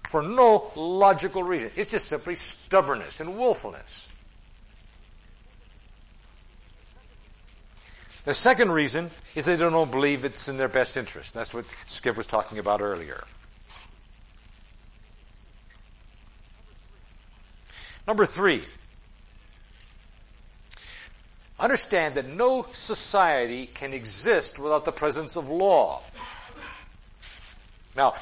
[0.09, 1.71] for no logical reason.
[1.75, 4.07] It's just simply stubbornness and willfulness.
[8.23, 11.33] The second reason is they don't believe it's in their best interest.
[11.33, 13.23] That's what Skip was talking about earlier.
[18.07, 18.65] Number three.
[21.59, 26.01] Understand that no society can exist without the presence of law.
[27.95, 28.13] Now,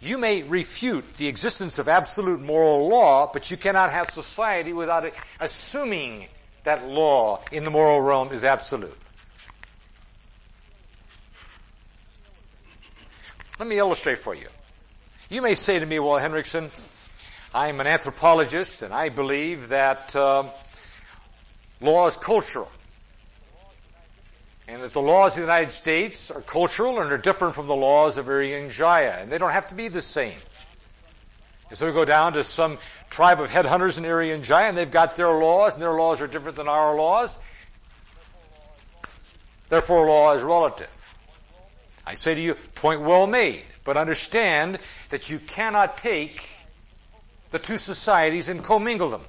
[0.00, 5.04] you may refute the existence of absolute moral law, but you cannot have society without
[5.40, 6.26] assuming
[6.64, 8.96] that law in the moral realm is absolute.
[13.58, 14.46] Let me illustrate for you.
[15.28, 16.70] You may say to me, well, Henrichsen,
[17.52, 20.50] I'm an anthropologist and I believe that um,
[21.80, 22.70] law is cultural.
[24.68, 27.74] And that the laws of the United States are cultural and are different from the
[27.74, 29.18] laws of Irian Jaya.
[29.20, 30.38] And they don't have to be the same.
[31.68, 32.78] And so we go down to some
[33.10, 36.28] tribe of headhunters in Irian Jaya and they've got their laws and their laws are
[36.28, 37.34] different than our laws.
[39.68, 40.88] Therefore law is relative.
[42.08, 44.78] I say to you, point well made, but understand
[45.10, 46.40] that you cannot take
[47.50, 49.24] the two societies and commingle them.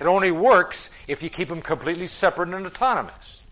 [0.00, 3.42] It only works if you keep them completely separate and autonomous.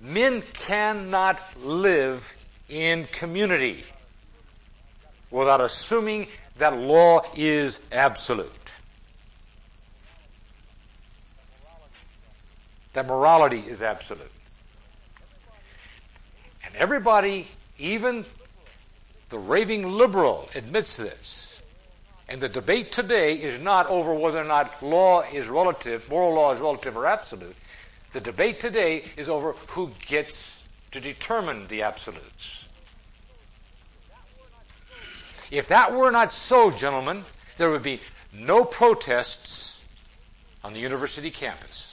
[0.00, 2.24] Men cannot live
[2.68, 3.84] in community
[5.30, 6.26] without assuming
[6.58, 8.50] that law is absolute.
[12.94, 14.32] That morality is absolute.
[16.72, 17.46] And everybody,
[17.78, 18.24] even
[19.28, 21.60] the raving liberal, admits this.
[22.28, 26.52] And the debate today is not over whether or not law is relative, moral law
[26.52, 27.56] is relative or absolute.
[28.12, 30.62] The debate today is over who gets
[30.92, 32.66] to determine the absolutes.
[35.50, 37.24] If that were not so, gentlemen,
[37.58, 38.00] there would be
[38.32, 39.82] no protests
[40.64, 41.91] on the university campus.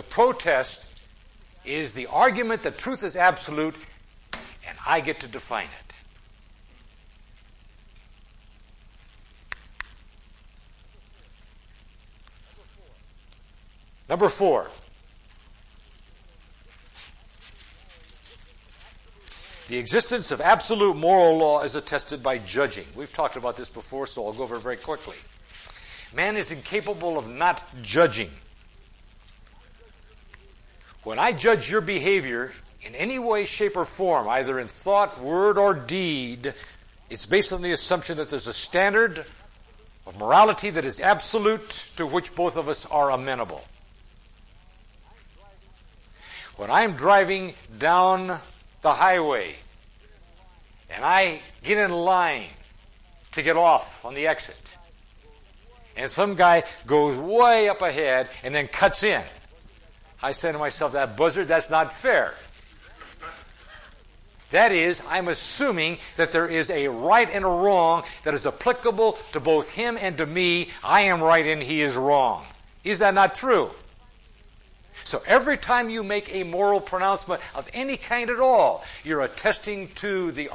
[0.00, 0.88] The protest
[1.62, 3.76] is the argument that truth is absolute
[4.66, 5.92] and I get to define it.
[14.08, 14.70] Number four.
[19.68, 22.86] The existence of absolute moral law is attested by judging.
[22.94, 25.16] We've talked about this before, so I'll go over it very quickly.
[26.14, 28.30] Man is incapable of not judging.
[31.02, 35.56] When I judge your behavior in any way, shape, or form, either in thought, word,
[35.56, 36.54] or deed,
[37.08, 39.24] it's based on the assumption that there's a standard
[40.06, 43.64] of morality that is absolute to which both of us are amenable.
[46.56, 48.38] When I'm driving down
[48.82, 49.54] the highway
[50.90, 52.48] and I get in line
[53.32, 54.76] to get off on the exit,
[55.96, 59.22] and some guy goes way up ahead and then cuts in,
[60.22, 62.34] I say to myself, that buzzard, that's not fair.
[64.50, 69.12] That is, I'm assuming that there is a right and a wrong that is applicable
[69.32, 70.70] to both him and to me.
[70.82, 72.44] I am right and he is wrong.
[72.82, 73.70] Is that not true?
[75.04, 79.88] So every time you make a moral pronouncement of any kind at all, you're attesting
[79.96, 80.48] to the,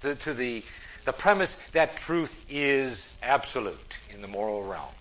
[0.00, 0.64] to the,
[1.04, 4.94] the premise that truth is absolute in the moral realm.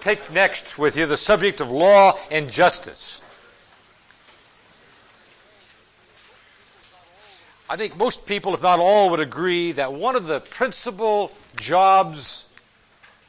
[0.00, 3.22] Take next with you the subject of law and justice.
[7.68, 12.46] I think most people, if not all, would agree that one of the principal jobs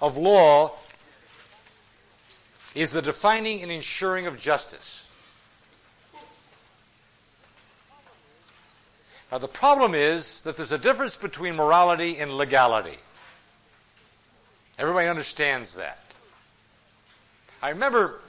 [0.02, 0.72] of law
[2.76, 5.10] is the defining and ensuring of justice.
[9.32, 12.98] Now the problem is that there's a difference between morality and legality.
[14.78, 16.03] Everybody understands that.
[17.64, 18.20] I remember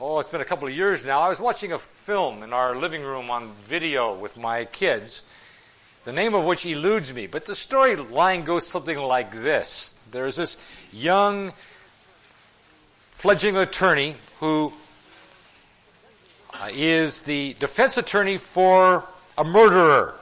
[0.00, 1.20] oh, it's been a couple of years now.
[1.20, 5.22] I was watching a film in our living room on video with my kids,
[6.04, 9.96] the name of which eludes me, but the storyline goes something like this.
[10.10, 10.58] There's this
[10.92, 11.52] young
[13.06, 14.72] fledgling attorney who
[16.52, 19.04] uh, is the defense attorney for
[19.38, 20.16] a murderer.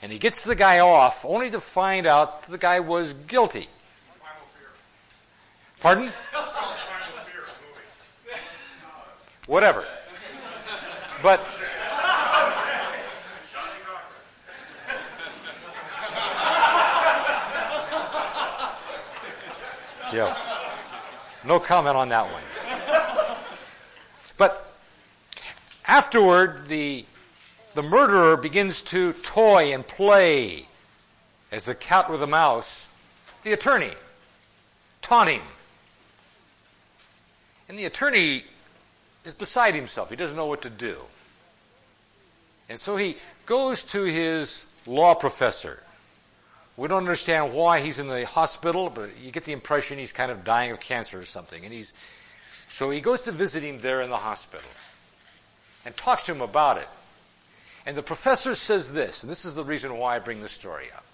[0.00, 3.68] And he gets the guy off only to find out the guy was guilty.
[5.80, 6.12] Pardon?
[9.46, 9.86] Whatever.
[11.22, 11.40] But
[20.12, 20.34] Yeah.
[21.44, 22.42] No comment on that one.
[24.38, 24.74] But
[25.86, 27.04] afterward, the,
[27.74, 30.66] the murderer begins to toy and play
[31.52, 32.88] as a cat with a mouse,
[33.42, 33.92] the attorney,
[35.02, 35.42] taunting.
[37.68, 38.44] And the attorney
[39.24, 40.10] is beside himself.
[40.10, 40.96] He doesn't know what to do.
[42.68, 43.16] And so he
[43.46, 45.82] goes to his law professor.
[46.76, 50.30] We don't understand why he's in the hospital, but you get the impression he's kind
[50.30, 51.64] of dying of cancer or something.
[51.64, 51.92] And he's,
[52.70, 54.70] so he goes to visit him there in the hospital
[55.84, 56.88] and talks to him about it.
[57.84, 60.86] And the professor says this, and this is the reason why I bring this story
[60.94, 61.04] up.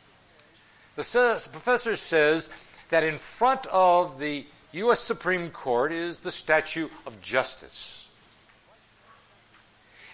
[0.96, 2.48] The professor says
[2.90, 4.44] that in front of the
[4.74, 4.98] U.S.
[4.98, 8.10] Supreme Court is the statue of justice.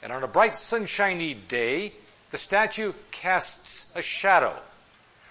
[0.03, 1.95] And on a bright sunshiny day,
[2.31, 4.55] the statue casts a shadow,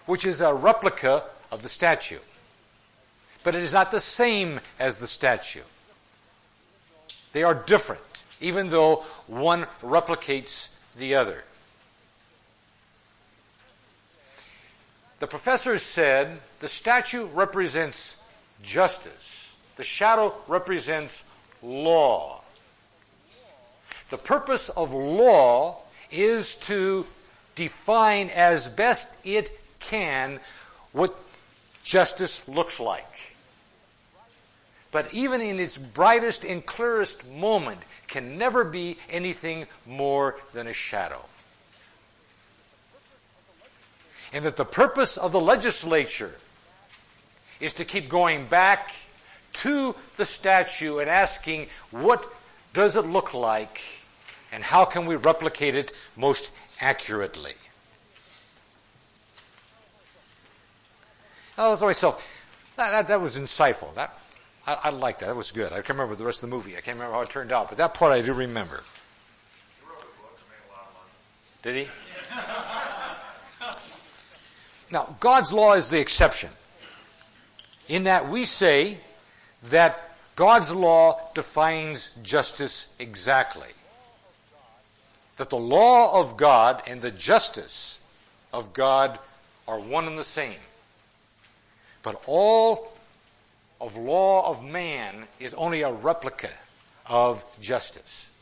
[0.07, 2.19] which is a replica of the statue.
[3.43, 5.61] But it is not the same as the statue.
[7.31, 11.43] They are different, even though one replicates the other.
[15.19, 18.18] The professor said the statue represents
[18.63, 19.57] justice.
[19.75, 21.29] The shadow represents
[21.61, 22.41] law.
[24.09, 25.77] The purpose of law
[26.11, 27.05] is to
[27.55, 30.39] define as best it can
[30.91, 31.15] what
[31.83, 33.35] justice looks like.
[34.91, 40.73] But even in its brightest and clearest moment can never be anything more than a
[40.73, 41.25] shadow.
[44.33, 46.35] And that the purpose of the legislature
[47.59, 48.93] is to keep going back
[49.51, 52.25] to the statue and asking what
[52.73, 53.81] does it look like
[54.51, 57.53] and how can we replicate it most accurately?
[61.57, 62.25] I was myself,
[62.77, 63.93] that, that, that was insightful.
[63.95, 64.17] That,
[64.65, 65.25] I, I like that.
[65.25, 65.73] That was good.
[65.73, 66.77] I can't remember the rest of the movie.
[66.77, 68.83] I can't remember how it turned out, but that part I do remember.
[71.61, 71.87] Did he?
[74.91, 76.49] now, God's law is the exception.
[77.89, 78.99] In that we say
[79.63, 83.67] that God's law defines justice exactly
[85.39, 88.05] that the law of God and the justice
[88.51, 89.17] of God
[89.69, 90.59] are one and the same.
[92.03, 92.91] But all
[93.79, 96.49] of law of man is only a replica
[97.07, 98.33] of justice.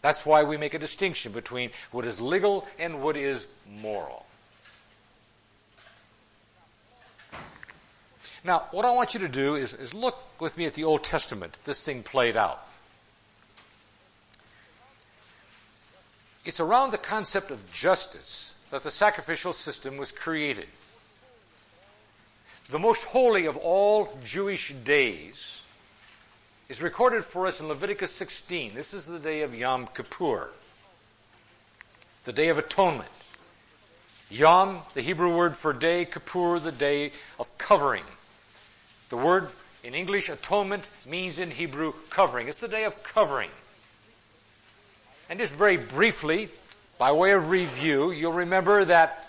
[0.00, 4.24] That's why we make a distinction between what is legal and what is moral.
[8.46, 11.02] Now, what I want you to do is, is look with me at the Old
[11.02, 11.58] Testament.
[11.64, 12.64] This thing played out.
[16.44, 20.68] It's around the concept of justice that the sacrificial system was created.
[22.70, 25.64] The most holy of all Jewish days
[26.68, 28.76] is recorded for us in Leviticus 16.
[28.76, 30.50] This is the day of Yom Kippur,
[32.22, 33.10] the Day of Atonement.
[34.30, 38.04] Yom, the Hebrew word for day, Kippur, the day of covering.
[39.08, 39.48] The word
[39.84, 42.48] in English, atonement, means in Hebrew covering.
[42.48, 43.50] It's the day of covering.
[45.28, 46.48] And just very briefly,
[46.98, 49.28] by way of review, you'll remember that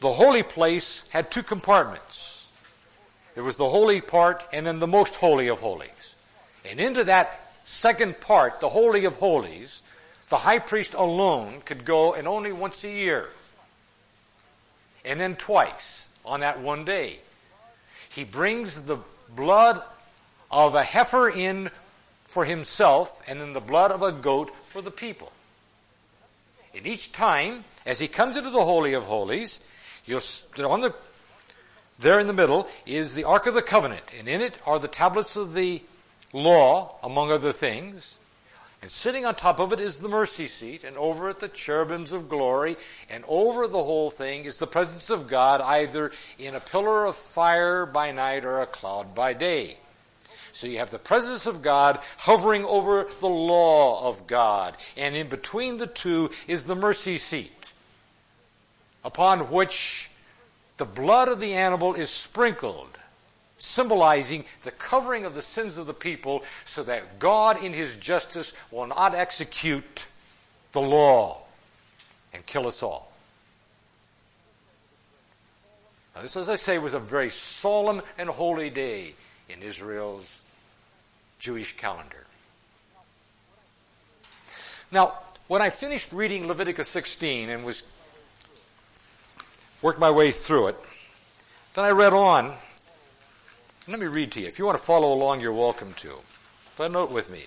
[0.00, 2.50] the holy place had two compartments.
[3.34, 6.16] There was the holy part and then the most holy of holies.
[6.68, 9.82] And into that second part, the holy of holies,
[10.28, 13.28] the high priest alone could go and only once a year.
[15.04, 17.18] And then twice on that one day.
[18.16, 18.98] He brings the
[19.34, 19.82] blood
[20.50, 21.68] of a heifer in
[22.24, 25.30] for himself and then the blood of a goat for the people.
[26.74, 29.60] And each time, as he comes into the Holy of Holies,
[30.08, 30.94] on the,
[31.98, 34.88] there in the middle is the Ark of the Covenant, and in it are the
[34.88, 35.82] tablets of the
[36.32, 38.16] law, among other things.
[38.82, 42.12] And sitting on top of it is the mercy seat, and over it the cherubims
[42.12, 42.76] of glory,
[43.08, 47.16] and over the whole thing is the presence of God, either in a pillar of
[47.16, 49.78] fire by night or a cloud by day.
[50.52, 54.76] So you have the presence of God hovering over the law of God.
[54.96, 57.72] And in between the two is the mercy seat,
[59.04, 60.10] upon which
[60.76, 62.98] the blood of the animal is sprinkled,
[63.58, 68.52] symbolizing the covering of the sins of the people so that God in his justice
[68.70, 70.06] will not execute
[70.72, 71.42] the law
[72.34, 73.12] and kill us all.
[76.14, 79.14] Now, this, as I say, was a very solemn and holy day
[79.48, 80.42] in Israel's
[81.38, 82.24] Jewish calendar.
[84.90, 85.14] Now,
[85.48, 87.90] when I finished reading Leviticus 16 and was
[89.82, 90.76] worked my way through it,
[91.74, 92.54] then I read on.
[93.88, 94.48] Let me read to you.
[94.48, 96.14] If you want to follow along, you're welcome to.
[96.76, 97.44] But note with me.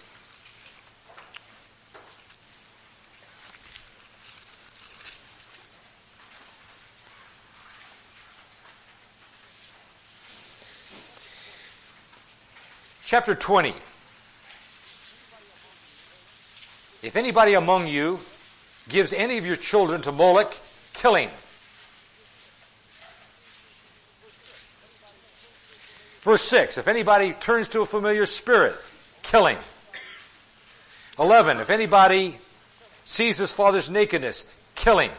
[13.04, 13.70] Chapter 20.
[17.02, 18.22] If anybody among you
[18.88, 20.56] gives any of your children to Moloch,
[20.94, 21.32] kill him.
[26.20, 26.78] Verse 6.
[26.78, 28.76] If anybody turns to a familiar spirit,
[29.24, 29.58] kill him.
[31.18, 31.58] 11.
[31.58, 32.38] If anybody
[33.04, 35.12] sees his father's nakedness, kill him.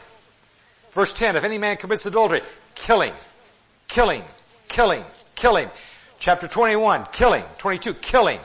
[0.92, 1.36] Verse 10.
[1.36, 2.42] If any man commits adultery,
[2.74, 3.14] kill him.
[3.88, 4.24] Killing, killing,
[4.70, 5.04] Kill him.
[5.34, 5.70] Kill him.
[6.20, 7.44] Chapter 21, killing.
[7.58, 8.38] 22, killing.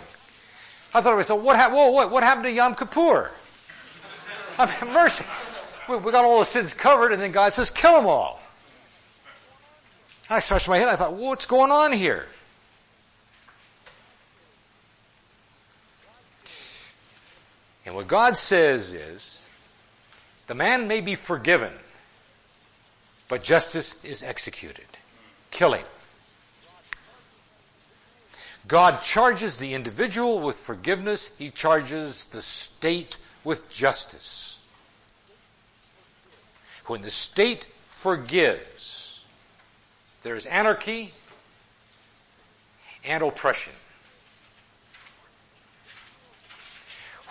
[0.93, 3.31] I thought, so what, ha- whoa, what, what happened to Yom Kippur?
[4.57, 5.25] I mean, mercy.
[5.87, 8.41] We, we got all the sins covered, and then God says, kill them all.
[10.29, 10.87] I scratched my head.
[10.87, 12.25] I thought, what's going on here?
[17.85, 19.47] And what God says is,
[20.47, 21.71] the man may be forgiven,
[23.27, 24.85] but justice is executed.
[25.51, 25.83] Killing.
[28.67, 31.35] God charges the individual with forgiveness.
[31.37, 34.65] He charges the state with justice.
[36.87, 39.23] When the state forgives,
[40.23, 41.13] there is anarchy
[43.03, 43.73] and oppression.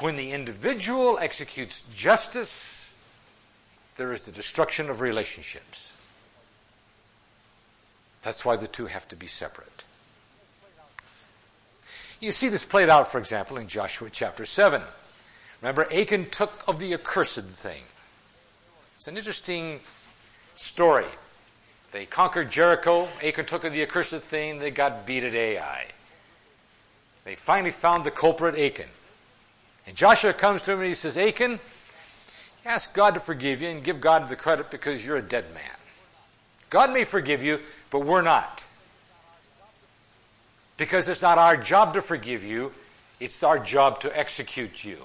[0.00, 2.96] When the individual executes justice,
[3.96, 5.92] there is the destruction of relationships.
[8.22, 9.84] That's why the two have to be separate.
[12.20, 14.82] You see this played out, for example, in Joshua chapter 7.
[15.60, 17.82] Remember, Achan took of the accursed thing.
[18.96, 19.80] It's an interesting
[20.54, 21.06] story.
[21.92, 23.08] They conquered Jericho.
[23.22, 24.58] Achan took of the accursed thing.
[24.58, 25.86] They got beat at Ai.
[27.24, 28.88] They finally found the culprit, Achan.
[29.86, 31.60] And Joshua comes to him and he says, Achan,
[32.64, 35.62] ask God to forgive you and give God the credit because you're a dead man.
[36.70, 37.60] God may forgive you,
[37.90, 38.66] but we're not.
[40.76, 42.72] Because it's not our job to forgive you,
[43.20, 44.98] it's our job to execute you.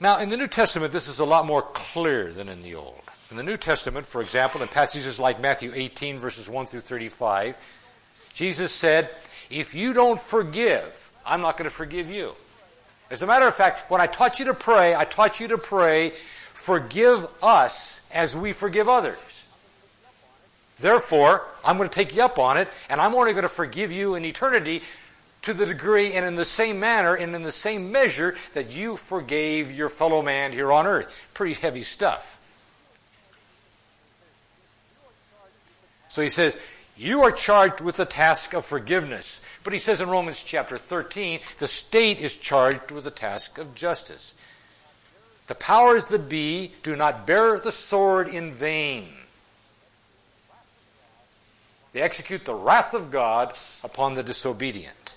[0.00, 3.02] Now, in the New Testament, this is a lot more clear than in the Old.
[3.30, 7.58] In the New Testament, for example, in passages like Matthew 18, verses 1 through 35,
[8.38, 9.10] Jesus said,
[9.50, 12.36] If you don't forgive, I'm not going to forgive you.
[13.10, 15.58] As a matter of fact, when I taught you to pray, I taught you to
[15.58, 19.48] pray forgive us as we forgive others.
[20.78, 23.90] Therefore, I'm going to take you up on it, and I'm only going to forgive
[23.90, 24.82] you in eternity
[25.42, 28.96] to the degree and in the same manner and in the same measure that you
[28.96, 31.26] forgave your fellow man here on earth.
[31.34, 32.40] Pretty heavy stuff.
[36.06, 36.56] So he says,
[36.98, 39.40] you are charged with the task of forgiveness.
[39.62, 43.74] But he says in Romans chapter 13, the state is charged with the task of
[43.74, 44.34] justice.
[45.46, 49.08] The powers that be do not bear the sword in vain.
[51.92, 55.16] They execute the wrath of God upon the disobedient.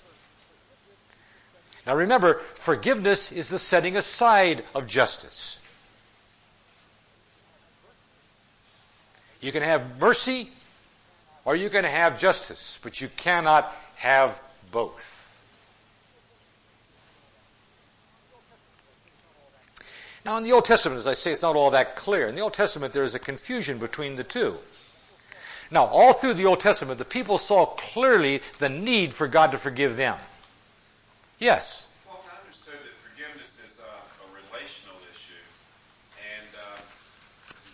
[1.84, 5.60] Now remember, forgiveness is the setting aside of justice.
[9.40, 10.50] You can have mercy
[11.44, 14.40] or you can have justice, but you cannot have
[14.70, 15.22] both.
[20.24, 22.28] Now, in the Old Testament, as I say, it's not all that clear.
[22.28, 24.58] In the Old Testament, there is a confusion between the two.
[25.70, 29.58] Now, all through the Old Testament, the people saw clearly the need for God to
[29.58, 30.16] forgive them.
[31.40, 31.90] Yes?
[32.06, 35.42] Well, I understood that forgiveness is a, a relational issue,
[36.22, 36.78] and uh,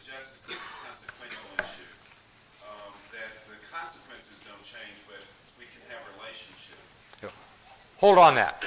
[0.09, 1.91] justice is a consequential issue.
[2.65, 5.21] Um, that the consequences don't change, but
[5.61, 6.81] we can have relationship.
[7.99, 8.65] Hold on that.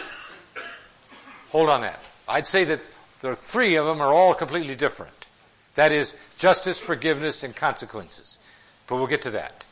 [1.50, 2.00] Hold on that.
[2.28, 2.82] I'd say that
[3.22, 5.28] the three of them are all completely different.
[5.76, 8.40] That is, justice, forgiveness, and consequences.
[8.88, 9.66] But we'll get to that.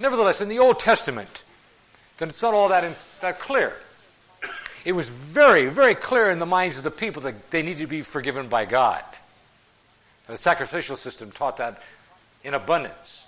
[0.00, 1.44] Nevertheless, in the Old Testament,
[2.18, 3.72] then it's not all that, in, that clear.
[4.84, 7.86] It was very, very clear in the minds of the people that they needed to
[7.86, 9.02] be forgiven by God.
[10.26, 11.80] And the sacrificial system taught that
[12.42, 13.27] in abundance.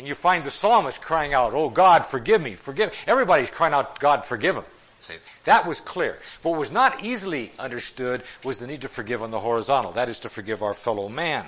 [0.00, 2.96] And you find the psalmist crying out, Oh God, forgive me, forgive me.
[3.06, 4.64] Everybody's crying out, God, forgive him.
[4.98, 6.18] See, that was clear.
[6.40, 9.92] What was not easily understood was the need to forgive on the horizontal.
[9.92, 11.44] That is to forgive our fellow man.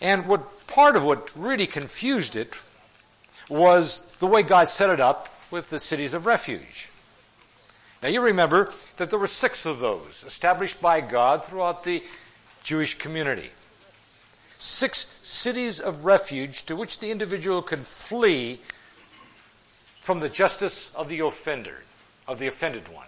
[0.00, 2.56] And what part of what really confused it
[3.50, 6.88] was the way God set it up with the cities of refuge.
[8.00, 12.00] Now you remember that there were six of those established by God throughout the
[12.62, 13.50] Jewish community.
[14.64, 18.60] Six cities of refuge to which the individual could flee
[20.00, 21.82] from the justice of the offender,
[22.26, 23.04] of the offended one.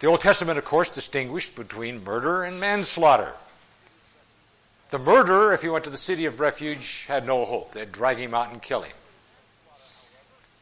[0.00, 3.34] The Old Testament, of course, distinguished between murder and manslaughter.
[4.90, 7.70] The murderer, if he went to the city of refuge, had no hope.
[7.70, 8.96] They'd drag him out and kill him.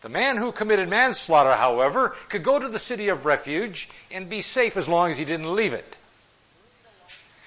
[0.02, 4.42] The man who committed manslaughter, however, could go to the city of refuge and be
[4.42, 5.96] safe as long as he didn't leave it.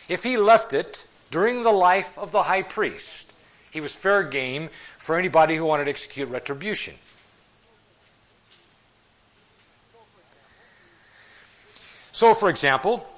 [0.10, 3.34] If he left it during the life of the high priest,
[3.72, 4.70] he was fair game
[5.00, 6.94] for anybody who wanted to execute retribution.
[12.12, 13.10] So, for example,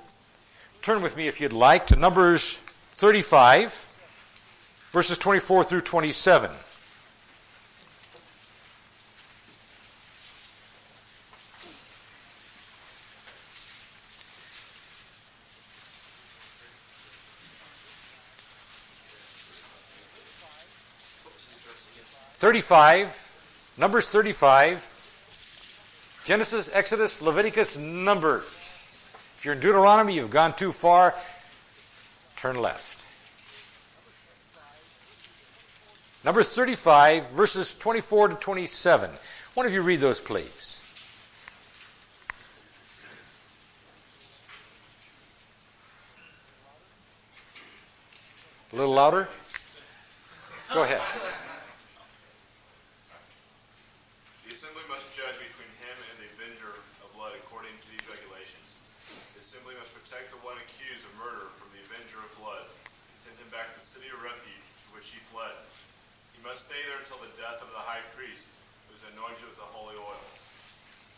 [0.82, 2.60] turn with me if you'd like to Numbers
[2.94, 3.74] 35,
[4.94, 6.50] verses 24 through 27.
[22.36, 24.92] Thirty-five, Numbers thirty-five,
[26.26, 28.94] Genesis, Exodus, Leviticus, Numbers.
[29.38, 31.16] If you're in Deuteronomy, you've gone too far.
[32.36, 33.06] Turn left.
[36.26, 39.12] Numbers 35, verses 24 to 27.
[39.54, 40.82] One of you read those, please.
[48.74, 49.30] A little louder?
[50.74, 51.00] Go ahead.
[54.44, 58.68] The assembly must judge between him and the avenger of blood according to these regulations.
[59.40, 63.18] The assembly must protect the one accused of murder from the avenger of blood and
[63.18, 65.58] send him back to the city of refuge to which he fled.
[66.38, 68.46] He must stay there until the death of the high priest,
[68.86, 70.22] who is anointed with the holy oil.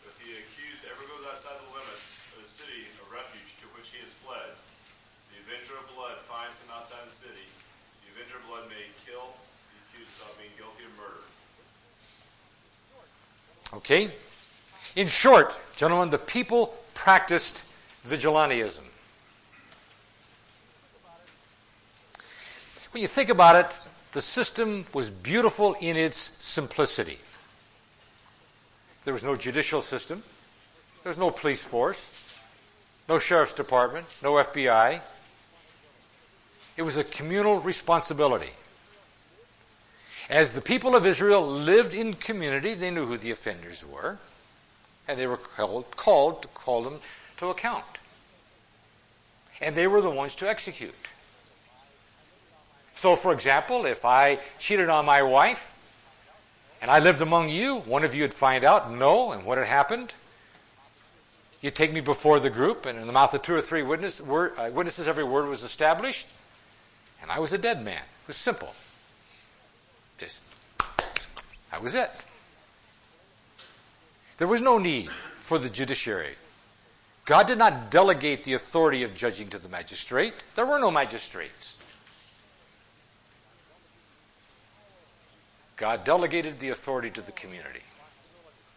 [0.08, 3.92] If the accused ever goes outside the limits of the city of refuge to which
[3.92, 4.56] he has fled,
[5.36, 7.44] the avenger of blood finds him outside the city.
[7.44, 9.36] The avenger of blood may kill
[9.68, 11.24] the accused without being guilty of murder.
[13.84, 14.16] Okay?
[14.96, 17.67] In short, gentlemen, the people practiced
[18.06, 18.84] vigilantism.
[22.92, 23.80] When you think about it,
[24.12, 27.18] the system was beautiful in its simplicity.
[29.04, 30.22] There was no judicial system,
[31.02, 32.10] there was no police force,
[33.08, 35.00] no sheriff's department, no FBI.
[36.76, 38.50] It was a communal responsibility.
[40.30, 44.18] As the people of Israel lived in community, they knew who the offenders were.
[45.08, 47.00] and they were called, called to call them
[47.38, 47.84] to account.
[49.60, 50.94] And they were the ones to execute.
[52.94, 55.74] So, for example, if I cheated on my wife
[56.82, 59.66] and I lived among you, one of you would find out, no, and what had
[59.66, 60.14] happened.
[61.60, 64.20] You'd take me before the group, and in the mouth of two or three witness,
[64.20, 66.28] word, uh, witnesses, every word was established,
[67.20, 68.02] and I was a dead man.
[68.02, 68.72] It was simple.
[70.18, 70.44] Just,
[71.72, 72.10] that was it.
[74.38, 76.34] There was no need for the judiciary.
[77.28, 80.32] God did not delegate the authority of judging to the magistrate.
[80.54, 81.76] There were no magistrates.
[85.76, 87.82] God delegated the authority to the community.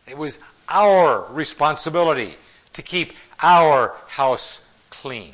[0.05, 2.33] It was our responsibility
[2.73, 5.33] to keep our house clean.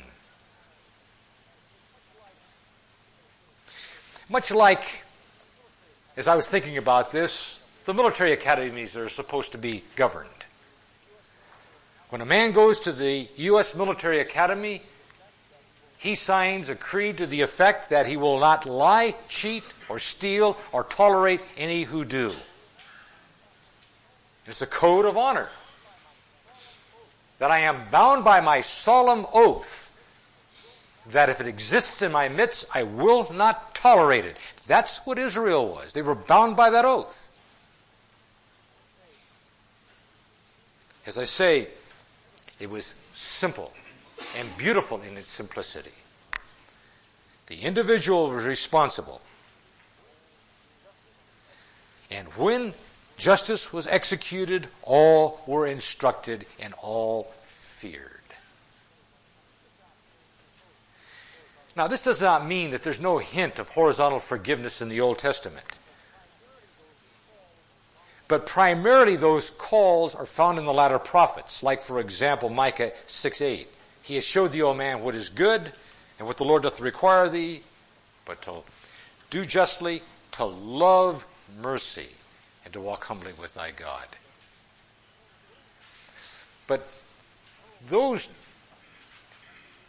[4.30, 5.04] Much like,
[6.16, 10.37] as I was thinking about this, the military academies are supposed to be governed.
[12.10, 13.74] When a man goes to the U.S.
[13.74, 14.82] military academy,
[15.98, 20.56] he signs a creed to the effect that he will not lie, cheat, or steal,
[20.72, 22.32] or tolerate any who do.
[24.46, 25.50] It's a code of honor.
[27.38, 29.88] That I am bound by my solemn oath
[31.10, 34.36] that if it exists in my midst, I will not tolerate it.
[34.66, 35.92] That's what Israel was.
[35.92, 37.32] They were bound by that oath.
[41.06, 41.68] As I say,
[42.60, 43.72] it was simple
[44.36, 45.92] and beautiful in its simplicity.
[47.46, 49.20] The individual was responsible.
[52.10, 52.74] And when
[53.16, 58.04] justice was executed, all were instructed and all feared.
[61.76, 65.18] Now, this does not mean that there's no hint of horizontal forgiveness in the Old
[65.18, 65.77] Testament.
[68.28, 73.40] But primarily, those calls are found in the latter prophets, like, for example, Micah 6
[73.40, 73.66] 8.
[74.02, 75.72] He has showed thee, O man, what is good,
[76.18, 77.62] and what the Lord doth require thee,
[78.26, 78.62] but to
[79.30, 80.02] do justly,
[80.32, 81.26] to love
[81.60, 82.08] mercy,
[82.64, 84.06] and to walk humbly with thy God.
[86.66, 86.86] But
[87.86, 88.28] those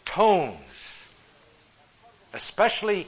[0.06, 1.12] tones,
[2.34, 3.06] especially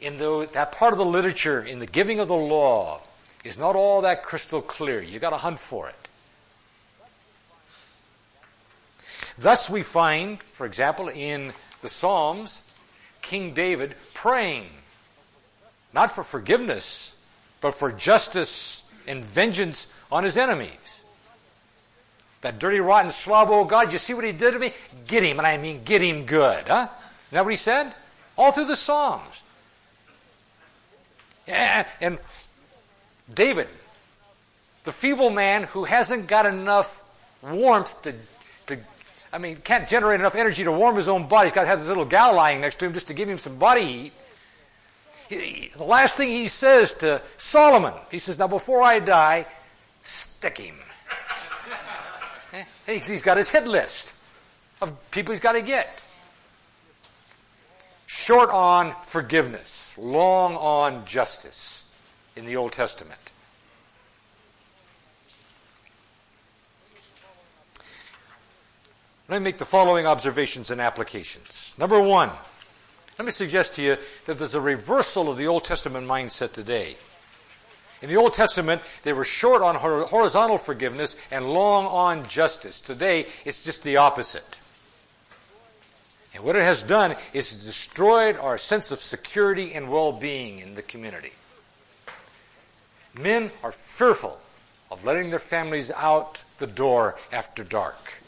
[0.00, 3.02] in the, that part of the literature, in the giving of the law,
[3.44, 5.02] is not all that crystal clear.
[5.02, 5.94] You got to hunt for it.
[9.38, 12.62] Thus, we find, for example, in the Psalms,
[13.22, 14.68] King David praying,
[15.92, 17.24] not for forgiveness,
[17.60, 21.04] but for justice and vengeance on his enemies.
[22.42, 24.72] That dirty, rotten slob, oh God, you see what he did to me?
[25.06, 26.88] Get him, and I mean get him good, huh?
[26.88, 26.90] Isn't
[27.30, 27.92] that what he said?
[28.36, 29.42] All through the Psalms.
[31.46, 32.18] And
[33.32, 33.68] David,
[34.84, 37.04] the feeble man who hasn't got enough
[37.42, 38.14] warmth to,
[38.66, 38.80] to
[39.32, 41.46] I mean, can't generate enough energy to warm his own body.
[41.46, 43.38] He's got to have this little gal lying next to him just to give him
[43.38, 44.12] some body heat.
[45.28, 49.46] He, the last thing he says to Solomon, he says, Now before I die,
[50.02, 50.76] stick him.
[52.86, 52.98] Eh?
[52.98, 54.14] he's got his hit list
[54.82, 56.04] of people he's got to get.
[58.04, 61.81] Short on forgiveness, long on justice
[62.36, 63.18] in the Old Testament.
[69.28, 71.74] Let me make the following observations and applications.
[71.78, 72.30] Number one,
[73.18, 73.96] let me suggest to you
[74.26, 76.96] that there's a reversal of the Old Testament mindset today.
[78.02, 82.80] In the Old Testament, they were short on horizontal forgiveness and long on justice.
[82.80, 84.58] Today, it's just the opposite.
[86.34, 90.74] And what it has done is destroyed our sense of security and well being in
[90.74, 91.32] the community.
[93.18, 94.38] Men are fearful
[94.90, 98.20] of letting their families out the door after dark.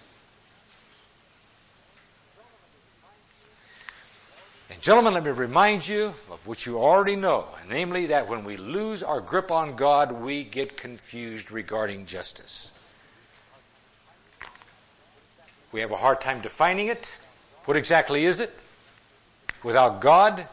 [4.70, 8.56] And gentlemen, let me remind you of what you already know, namely that when we
[8.56, 12.72] lose our grip on God, we get confused regarding justice.
[15.70, 17.16] We have a hard time defining it.
[17.64, 18.50] What exactly is it?
[19.62, 20.46] Without God,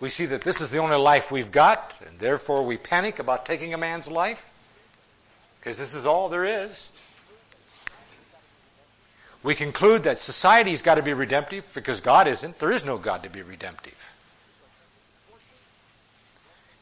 [0.00, 3.44] we see that this is the only life we've got, and therefore we panic about
[3.44, 4.52] taking a man's life,
[5.60, 6.90] because this is all there is.
[9.42, 12.58] We conclude that society's got to be redemptive because God isn't.
[12.58, 14.14] There is no God to be redemptive.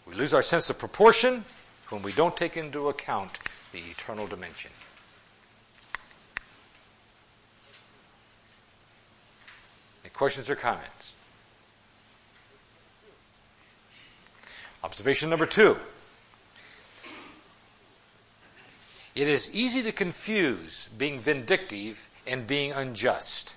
[0.07, 1.45] We lose our sense of proportion
[1.91, 3.39] when we don't take into account
[3.73, 4.71] the eternal dimension.
[10.05, 11.13] Any questions or comments?
[14.85, 15.77] Observation number two.
[19.15, 23.57] It is easy to confuse being vindictive and being unjust.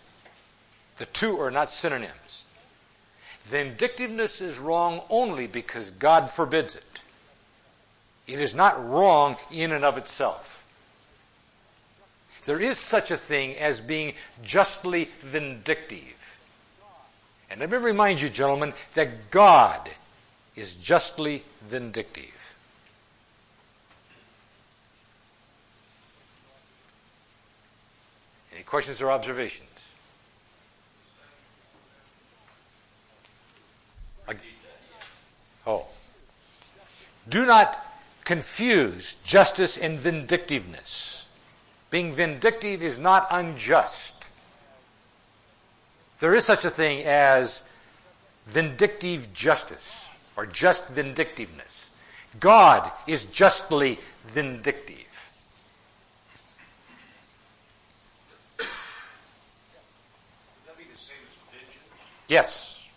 [0.97, 2.45] The two are not synonyms.
[3.43, 7.03] Vindictiveness is wrong only because God forbids it.
[8.27, 10.65] It is not wrong in and of itself.
[12.45, 16.39] There is such a thing as being justly vindictive.
[17.49, 19.89] And let me remind you, gentlemen, that God
[20.55, 22.57] is justly vindictive.
[28.53, 29.93] Any questions or observations?
[35.65, 35.87] Oh.
[37.29, 37.85] Do not
[38.23, 41.29] confuse justice and vindictiveness.
[41.89, 44.29] Being vindictive is not unjust.
[46.19, 47.63] There is such a thing as
[48.47, 50.10] vindictive justice
[50.41, 51.91] or just vindictiveness.
[52.39, 54.97] God is justly vindictive.
[58.57, 58.67] Would
[60.65, 61.89] that be the same as vengeance?
[62.27, 62.89] Yes.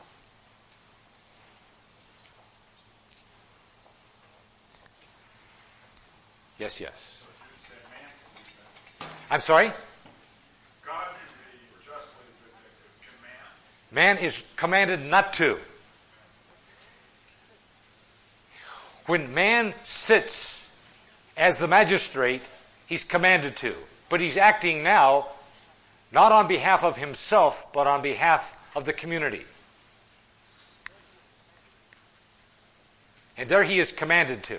[6.58, 7.22] Yes, yes.
[9.30, 9.70] I'm sorry?
[10.86, 13.92] God be justly vindictive.
[13.92, 14.24] Man man?
[14.24, 15.58] is commanded not to.
[19.06, 20.68] When man sits
[21.36, 22.42] as the magistrate,
[22.86, 23.74] he's commanded to.
[24.08, 25.26] But he's acting now
[26.12, 29.42] not on behalf of himself, but on behalf of the community.
[33.36, 34.58] And there he is commanded to.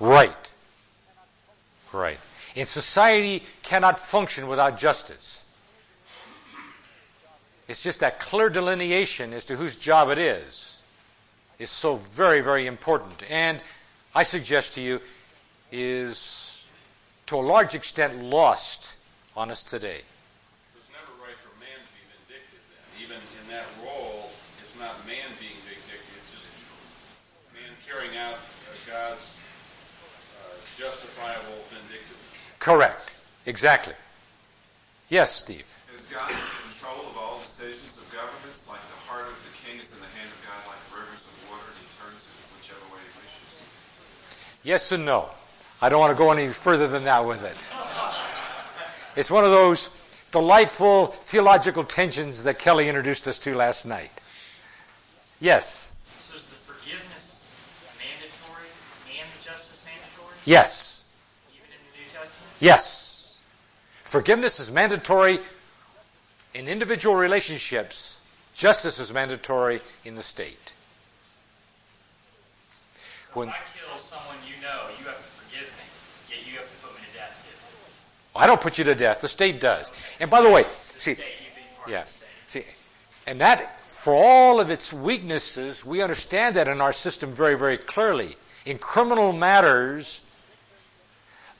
[0.00, 0.52] Right.
[1.92, 2.18] Right.
[2.56, 5.44] And society cannot function without justice.
[7.68, 10.82] It's just that clear delineation as to whose job it is
[11.60, 13.22] is so very, very important.
[13.30, 13.60] And
[14.14, 15.00] I suggest to you
[15.70, 16.64] is
[17.26, 18.98] to a large extent lost
[19.36, 20.02] on us today.
[20.02, 23.06] It was never right for man to be vindictive then.
[23.06, 26.50] Even in that role, it's not man being vindictive, it's just
[27.54, 29.38] man carrying out uh, God's
[30.42, 30.58] uh,
[31.20, 32.58] justifiable vindictiveness.
[32.58, 33.16] Correct.
[33.46, 33.94] Exactly.
[35.08, 35.66] Yes, Steve.
[35.92, 38.68] Is God in control of all decisions of governments?
[38.68, 41.50] Like the heart of the king is in the hand of God, like rivers of
[41.50, 43.62] water, and he turns it whichever way he wishes?
[44.62, 45.28] Yes and no.
[45.82, 47.56] I don't want to go any further than that with it.
[49.18, 54.10] It's one of those delightful theological tensions that Kelly introduced us to last night.
[55.40, 55.96] Yes.
[56.20, 57.48] So is the forgiveness
[57.98, 58.68] mandatory
[59.18, 61.06] and the justice mandatory, Yes.
[61.50, 62.49] even in the New Testament?
[62.60, 63.36] Yes.
[64.04, 65.40] Forgiveness is mandatory
[66.54, 68.20] in individual relationships.
[68.54, 70.72] Justice is mandatory in the state.
[72.94, 76.58] So When- if I kill someone you know, you have to forgive me, yet you
[76.58, 78.38] have to put me to death too.
[78.38, 79.20] I don't put you to death.
[79.22, 79.90] The state does.
[80.18, 81.16] And by the way, see,
[81.86, 82.00] Yeah.
[82.00, 82.64] of the state.
[82.64, 82.66] See,
[83.26, 87.78] and that, for all of its weaknesses, we understand that in our system very, very
[87.78, 88.36] clearly.
[88.64, 90.22] In criminal matters,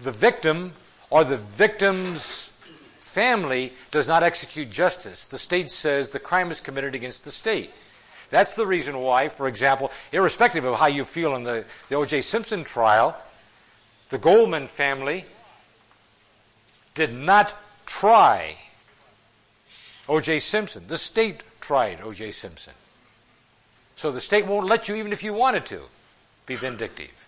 [0.01, 0.75] the victim
[1.11, 2.53] or the victim's
[3.01, 5.29] family does not execute justice.
[5.29, 7.71] The state says the crime is committed against the state.
[8.31, 12.21] That's the reason why, for example, irrespective of how you feel in the, the O.J.
[12.21, 13.17] Simpson trial,
[14.11, 15.25] the Goldman family
[16.95, 17.57] did not
[17.87, 18.57] try
[20.09, 20.39] O.J.
[20.39, 20.85] Simpson.
[20.87, 22.31] The state tried O.J.
[22.31, 22.75] Simpson.
[23.97, 25.83] So the state won't let you, even if you wanted to,
[26.47, 27.20] be vindictive.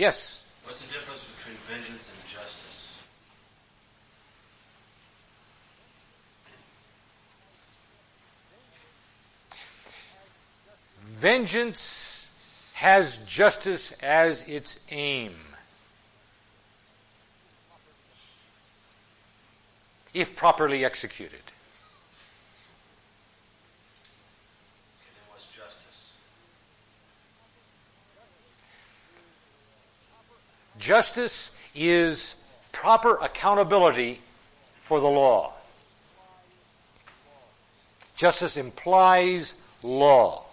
[0.00, 0.46] Yes?
[0.64, 3.02] What's the difference between vengeance and justice?
[11.02, 12.32] Vengeance
[12.72, 15.34] has justice as its aim.
[20.12, 21.38] if properly executed.
[25.06, 26.12] And then what's justice?
[30.80, 32.42] Justice is
[32.72, 34.18] proper accountability
[34.80, 35.52] for the law.
[38.16, 40.44] Justice implies law.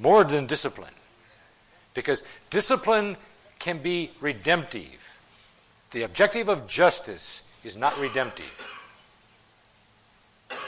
[0.00, 0.94] More than discipline.
[1.94, 3.16] Because discipline
[3.58, 5.20] can be redemptive.
[5.90, 8.54] The objective of justice is not redemptive.
[10.50, 10.62] I, uh,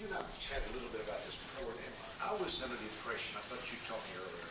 [0.00, 1.94] you and I chatted a little bit about this before, and
[2.24, 4.50] I was under the impression, I thought you told me earlier,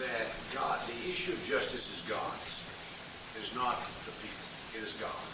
[0.00, 2.64] that God, the issue of justice is God's,
[3.36, 3.76] is not
[4.08, 5.24] the people, it is God.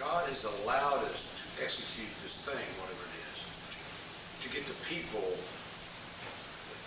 [0.00, 3.38] God has allowed us to execute this thing, whatever it is,
[4.42, 5.22] to get the people,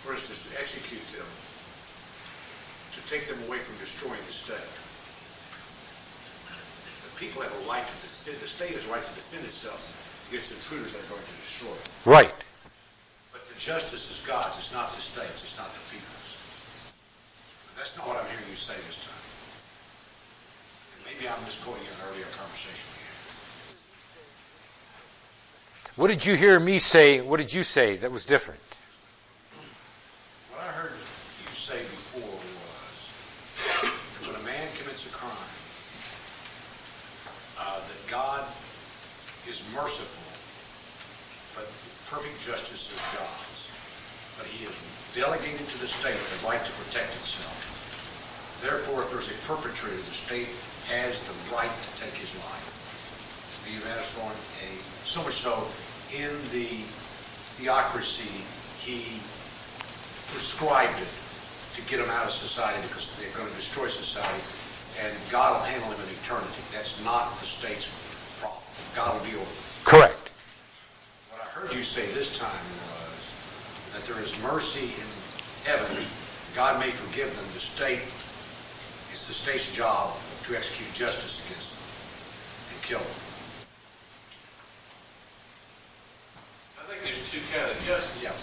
[0.01, 1.29] for instance, to execute them,
[2.97, 4.73] to take them away from destroying the state.
[7.05, 9.79] The people have a right to defend, the state has a right to defend itself
[10.33, 11.87] against intruders that are going to destroy it.
[12.03, 12.33] Right.
[13.31, 16.16] But the justice is God's, it's not the state's, it's not the people's.
[17.77, 19.13] That's not what I'm hearing you say this time.
[20.97, 23.13] And maybe I'm misquoting an earlier conversation we had.
[25.93, 27.21] What did you hear me say?
[27.21, 28.59] What did you say that was different?
[30.49, 33.13] What I heard you say before was
[33.61, 33.93] that
[34.25, 35.53] when a man commits a crime,
[37.61, 38.41] uh, that God
[39.45, 40.25] is merciful,
[41.53, 41.69] but
[42.09, 43.69] perfect justice is God's.
[44.37, 44.73] But he has
[45.17, 47.49] delegated to the state the right to protect itself.
[48.61, 50.53] Therefore, if there's a perpetrator, the state
[50.93, 52.77] has the right to take his life.
[53.65, 54.69] Be that as a
[55.03, 55.57] so much so
[56.13, 56.85] in the
[57.57, 58.45] theocracy
[58.79, 59.17] he
[60.29, 61.11] prescribed it
[61.75, 64.39] to get them out of society because they're going to destroy society,
[65.01, 66.61] and God will handle them in eternity.
[66.71, 67.89] That's not the state's
[68.39, 68.61] problem.
[68.95, 69.83] God will deal with it.
[69.83, 70.31] Correct.
[71.33, 72.86] What I heard you say this time
[74.07, 75.07] that there is mercy in
[75.65, 76.03] heaven.
[76.55, 77.45] God may forgive them.
[77.53, 77.99] The state,
[79.11, 80.15] it's the state's job
[80.45, 81.83] to execute justice against them
[82.71, 83.19] and kill them.
[86.79, 88.23] I think there's two kind of justice.
[88.23, 88.39] Yes.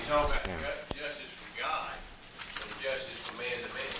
[0.00, 3.92] You talk about ju- justice from God and justice from man to man.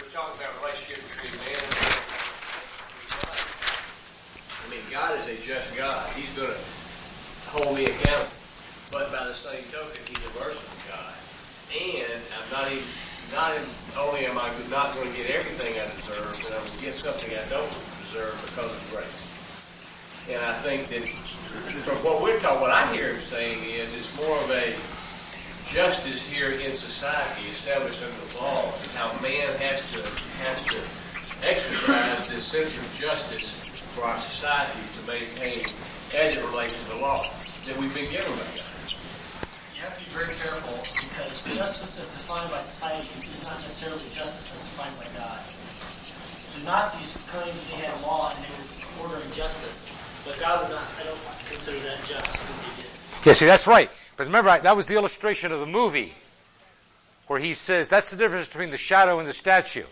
[0.00, 2.00] We're talking about relationship between man and man.
[4.56, 6.08] I mean, God is a just God.
[6.16, 6.60] He's going to
[7.52, 8.33] hold me accountable.
[9.44, 11.12] Same token, He's a merciful God.
[11.68, 12.88] And I'm not even,
[13.36, 13.68] not even,
[14.00, 16.96] only am I not going to get everything I deserve, but I'm going to get
[16.96, 17.68] something I don't
[18.08, 19.20] deserve because of grace.
[20.32, 24.16] And I think that from what we're talking, what I hear him saying is it's
[24.16, 24.72] more of a
[25.68, 30.08] justice here in society established under the law and how man has to
[30.40, 30.80] has to
[31.44, 33.44] exercise this sense of justice
[33.92, 35.60] for our society to maintain
[36.16, 38.72] as it relates to the law that we've been given by God.
[39.74, 43.98] You have to be very careful because justice as defined by society is not necessarily
[43.98, 45.42] justice as defined by God.
[46.54, 49.90] The Nazis claimed they had a law and they were ordering justice,
[50.22, 51.18] but God would not, I don't
[51.50, 52.90] consider that just what they did.
[53.26, 53.90] Yeah, see, that's right.
[54.16, 56.14] But remember, that was the illustration of the movie
[57.26, 59.86] where he says that's the difference between the shadow and the statue.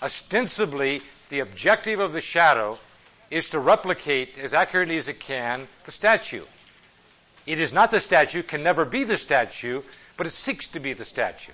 [0.00, 2.78] Ostensibly, the objective of the shadow
[3.30, 6.44] is to replicate as accurately as it can the statue.
[7.46, 9.82] It is not the statue, can never be the statue,
[10.16, 11.52] but it seeks to be the statue.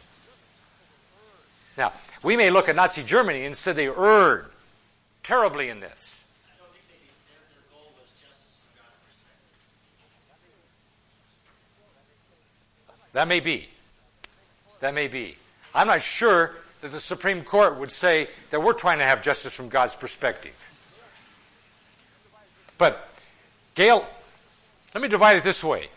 [1.76, 1.92] Now,
[2.22, 4.50] we may look at Nazi Germany and say they erred
[5.22, 6.26] terribly in this.
[13.12, 13.68] That may be.
[14.80, 15.36] That may be.
[15.74, 19.56] I'm not sure that the Supreme Court would say that we're trying to have justice
[19.56, 20.54] from God's perspective.
[22.76, 23.08] But,
[23.74, 24.08] Gail,
[24.94, 25.88] let me divide it this way.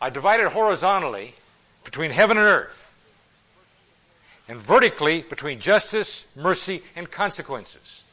[0.00, 1.34] I divide it horizontally
[1.84, 2.96] between heaven and earth,
[4.48, 8.04] and vertically between justice, mercy, and consequences.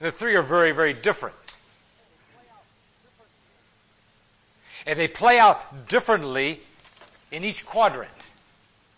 [0.00, 1.36] And the three are very, very different.
[4.86, 6.60] And they play out differently
[7.30, 8.10] in each quadrant.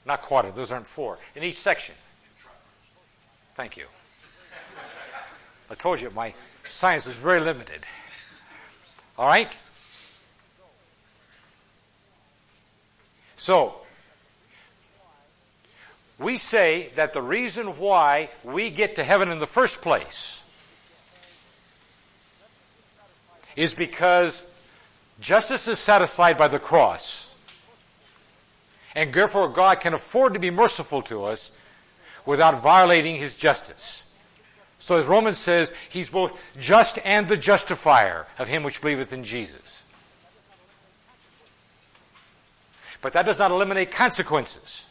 [0.04, 1.18] Not quadrant, those aren't four.
[1.34, 1.94] In each section.
[3.54, 3.86] Thank you.
[5.70, 6.32] I told you my
[6.68, 7.82] science was very limited.
[9.18, 9.56] All right?
[13.36, 13.74] So,
[16.18, 20.44] we say that the reason why we get to heaven in the first place
[23.54, 24.54] is because
[25.20, 27.34] justice is satisfied by the cross.
[28.94, 31.52] And therefore God can afford to be merciful to us
[32.24, 34.05] without violating his justice.
[34.78, 39.24] So as Romans says, he's both just and the justifier of him which believeth in
[39.24, 39.84] Jesus.
[43.02, 44.86] But that does not eliminate consequences.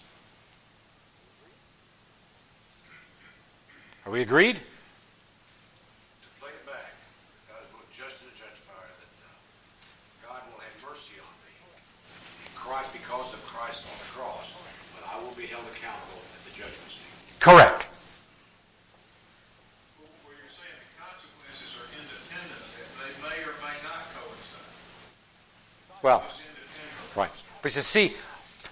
[4.06, 4.58] Are we agreed?
[4.58, 4.62] To
[6.40, 6.94] play it back,
[7.50, 9.10] God is both just and a justifier, that
[10.22, 11.34] God will have mercy on
[12.54, 14.54] Christ because of Christ on the cross,
[14.94, 17.10] but I will be held accountable at the judgment seat.
[17.42, 17.90] Correct.
[19.98, 24.70] Well, you're saying the consequences are independent, that they may or may not coincide.
[26.06, 26.22] Well,
[27.18, 27.34] right.
[27.66, 28.14] But you see,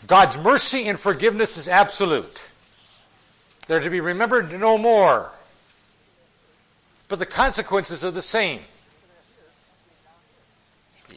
[0.05, 2.47] God's mercy and forgiveness is absolute.
[3.65, 5.31] They're to be remembered no more.
[7.07, 8.59] But the consequences are the same.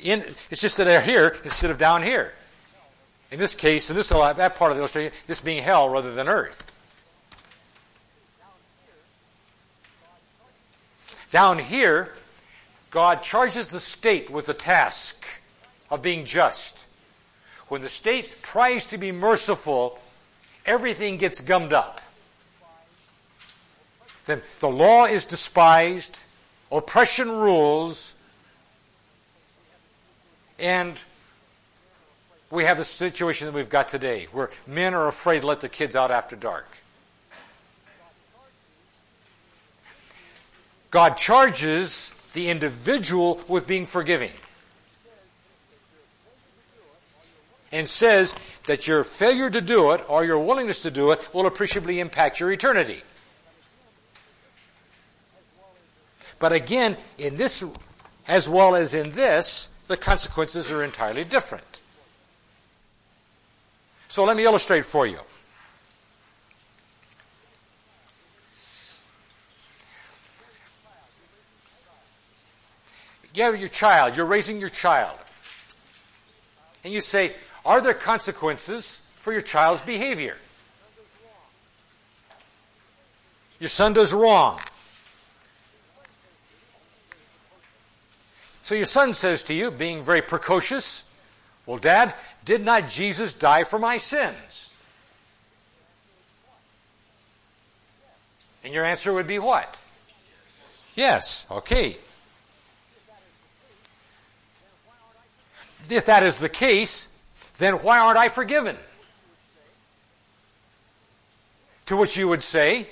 [0.03, 2.33] In, it's just that they're here instead of down here.
[3.31, 6.15] In this case, in this uh, that part of the illustration, this being hell rather
[6.15, 6.73] than earth.
[11.31, 12.15] Down here,
[12.89, 15.43] God charges the state with the task
[15.91, 16.87] of being just.
[17.69, 19.99] When the state tries to be merciful,
[20.65, 22.01] everything gets gummed up.
[24.27, 26.25] Then the law is despised,
[26.71, 28.15] oppression rules,
[30.59, 31.01] and
[32.51, 35.69] we have the situation that we've got today where men are afraid to let the
[35.69, 36.69] kids out after dark.
[40.91, 44.31] God charges the individual with being forgiving.
[47.73, 48.35] And says
[48.67, 52.41] that your failure to do it or your willingness to do it will appreciably impact
[52.41, 53.03] your eternity.
[56.39, 57.65] But again, in this,
[58.29, 61.81] as well as in this, the consequences are entirely different.
[64.09, 65.19] So let me illustrate for you.
[73.35, 75.19] You have your child, you're raising your child.
[76.83, 77.35] And you say,
[77.67, 80.37] are there consequences for your child's behavior?
[83.59, 84.61] Your son does wrong.
[88.43, 91.11] So your son says to you, being very precocious,
[91.67, 92.15] Well, Dad,
[92.45, 94.71] did not Jesus die for my sins?
[98.63, 99.81] And your answer would be what?
[100.95, 101.97] Yes, okay.
[105.89, 107.09] If that is the case,
[107.59, 108.77] then why aren't I forgiven?
[111.87, 112.87] To which you would say,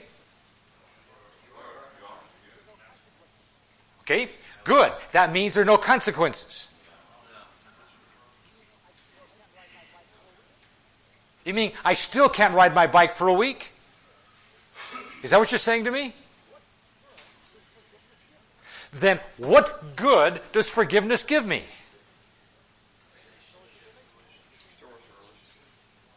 [4.02, 4.30] okay,
[4.62, 4.92] good.
[5.12, 6.70] That means there are no consequences.
[11.44, 13.72] You mean I still can't ride my bike for a week?
[15.22, 16.12] Is that what you're saying to me?
[18.92, 21.64] Then what good does forgiveness give me?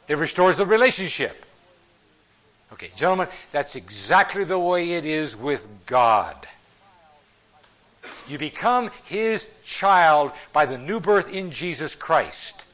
[0.08, 1.46] It restores the relationship.
[2.74, 6.36] Okay, gentlemen, that's exactly the way it is with God.
[8.28, 12.66] You become His child by the new birth in Jesus Christ.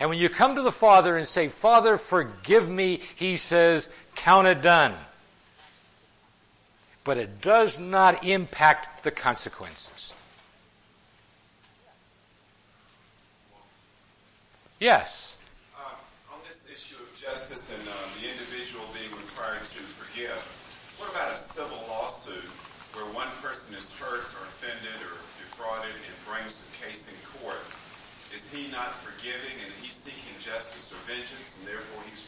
[0.00, 4.46] And when you come to the Father and say, Father, forgive me, He says, count
[4.48, 4.94] it done.
[7.04, 10.14] But it does not impact the consequences.
[14.78, 15.36] Yes.
[15.78, 15.84] Uh,
[16.32, 20.36] on this issue of justice and um, the individual being required to forgive,
[21.00, 22.44] what about a civil lawsuit
[22.92, 27.64] where one person is hurt or offended or defrauded and brings the case in court?
[28.36, 32.20] Is he not forgiving and he's seeking justice or vengeance and therefore he's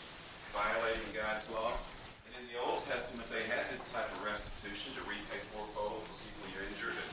[0.56, 1.76] violating God's law?
[2.24, 6.16] And in the Old Testament, they had this type of restitution to repay fourfold for
[6.16, 7.12] people you're injured and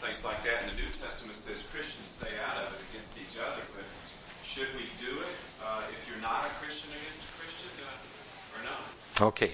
[0.00, 0.64] things like that.
[0.64, 3.60] And the New Testament says Christians stay out of it against each other.
[3.60, 3.84] But
[4.44, 8.64] should we do it uh, if you're not a Christian against a Christian uh, or
[8.64, 9.32] not?
[9.32, 9.52] Okay.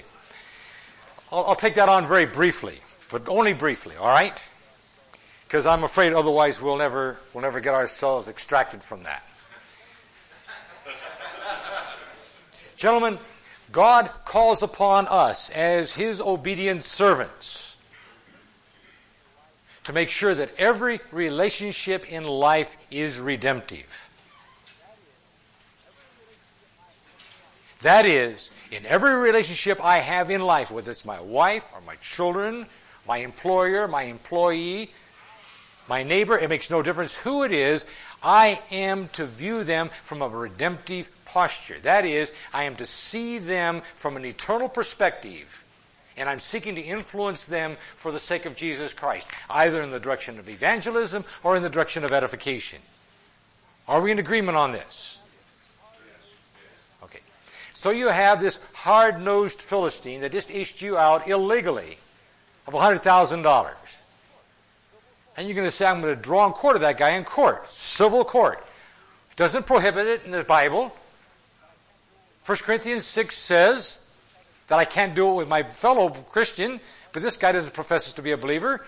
[1.30, 2.78] I'll, I'll take that on very briefly,
[3.10, 4.42] but only briefly, all right?
[5.46, 9.22] Because I'm afraid otherwise we'll never, we'll never get ourselves extracted from that.
[12.76, 13.18] Gentlemen,
[13.72, 17.76] God calls upon us as His obedient servants
[19.84, 24.07] to make sure that every relationship in life is redemptive.
[27.82, 31.94] That is, in every relationship I have in life, whether it's my wife or my
[31.96, 32.66] children,
[33.06, 34.90] my employer, my employee,
[35.88, 37.86] my neighbor, it makes no difference who it is,
[38.22, 41.78] I am to view them from a redemptive posture.
[41.80, 45.64] That is, I am to see them from an eternal perspective.
[46.16, 50.00] And I'm seeking to influence them for the sake of Jesus Christ, either in the
[50.00, 52.80] direction of evangelism or in the direction of edification.
[53.86, 55.17] Are we in agreement on this?
[57.78, 61.98] So you have this hard-nosed Philistine that just issued you out illegally
[62.66, 64.02] of $100,000.
[65.36, 67.22] And you're going to say, I'm going to draw in court of that guy in
[67.22, 68.66] court, civil court.
[69.36, 70.92] Doesn't prohibit it in the Bible.
[72.44, 74.04] 1 Corinthians 6 says
[74.66, 76.80] that I can't do it with my fellow Christian,
[77.12, 78.84] but this guy doesn't profess to be a believer.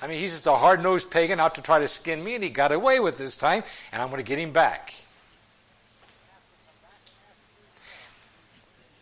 [0.00, 2.50] I mean, he's just a hard-nosed pagan out to try to skin me, and he
[2.50, 4.94] got away with this time, and I'm going to get him back.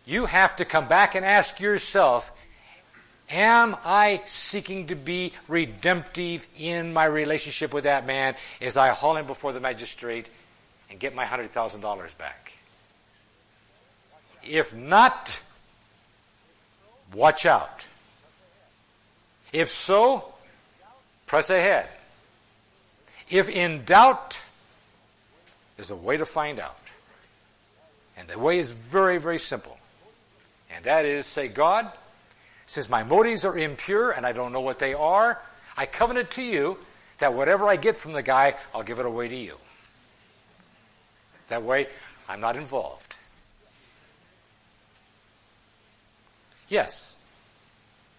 [0.09, 2.33] You have to come back and ask yourself,
[3.29, 9.17] Am I seeking to be redemptive in my relationship with that man as I haul
[9.17, 10.31] him before the magistrate
[10.89, 12.57] and get my $100,000 back?
[14.43, 15.43] If not,
[17.15, 17.87] watch out.
[19.53, 20.33] If so,
[21.27, 21.87] press ahead.
[23.29, 24.41] If in doubt,
[25.77, 26.81] there's a way to find out.
[28.17, 29.78] And the way is very, very simple.
[30.75, 31.91] And that is say, God,
[32.67, 35.41] since my motives are impure and I don't know what they are,
[35.77, 36.79] I covenant to you
[37.19, 39.57] that whatever I get from the guy, I'll give it away to you.
[41.49, 41.87] That way,
[42.29, 43.17] I'm not involved.
[46.69, 47.17] Yes?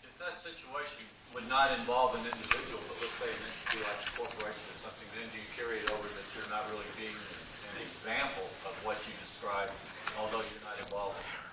[0.01, 1.05] If that situation
[1.35, 5.05] would not involve an individual, but let's say an entity like a corporation or something,
[5.13, 8.97] then do you carry it over that you're not really being an example of what
[9.05, 9.69] you described,
[10.17, 11.48] although you're not involved in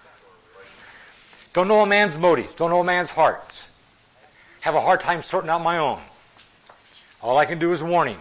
[1.57, 2.55] don't know a man's motives.
[2.55, 3.73] Don't know a man's hearts.
[4.61, 5.99] Have a hard time sorting out my own.
[7.23, 8.21] All I can do is warn him.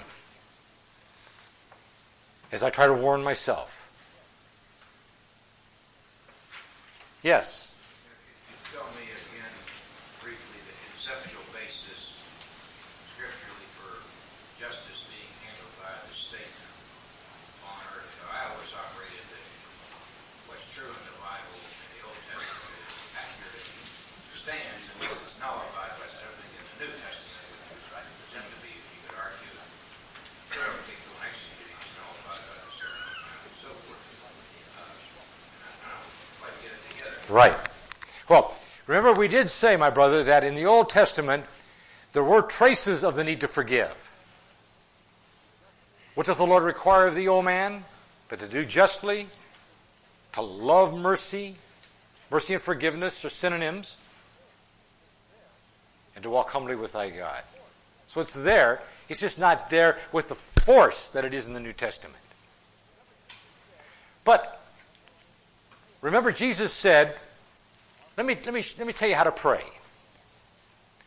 [2.53, 3.91] As I try to warn myself.
[7.23, 7.64] Yes.
[37.35, 37.57] Right.
[38.29, 38.55] Well,
[38.87, 41.43] remember we did say, my brother, that in the Old Testament,
[42.13, 44.21] there were traces of the need to forgive.
[46.13, 47.83] What does the Lord require of thee, O man?
[48.29, 49.27] But to do justly,
[50.31, 51.55] to love mercy,
[52.31, 53.97] mercy and forgiveness are synonyms,
[56.15, 57.43] and to walk humbly with thy God.
[58.07, 58.79] So it's there.
[59.09, 62.15] It's just not there with the force that it is in the New Testament.
[64.23, 64.55] But
[66.05, 67.17] Remember, Jesus said,
[68.17, 69.63] let me, let me, let me tell you how to pray.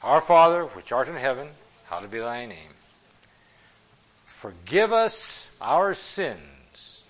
[0.02, 1.48] Our Father, which art in heaven,
[1.86, 2.59] hallowed be thy name.
[4.24, 7.02] Forgive us our sins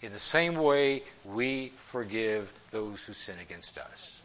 [0.00, 4.22] in the same way we forgive those who sin against us.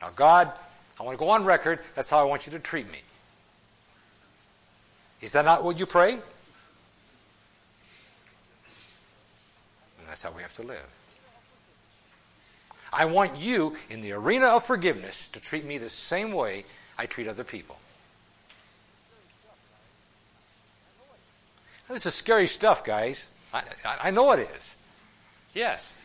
[0.00, 0.52] Now, God,
[1.00, 1.80] I want to go on record.
[1.94, 3.00] That's how I want you to treat me.
[5.20, 6.12] Is that not what you pray?
[6.12, 6.22] And
[10.08, 10.86] that's how we have to live.
[12.92, 16.64] I want you, in the arena of forgiveness, to treat me the same way
[16.98, 17.78] I treat other people.
[21.88, 23.30] This is scary stuff, guys.
[23.52, 23.62] I,
[24.02, 24.76] I, know it is.
[25.54, 25.98] Yes.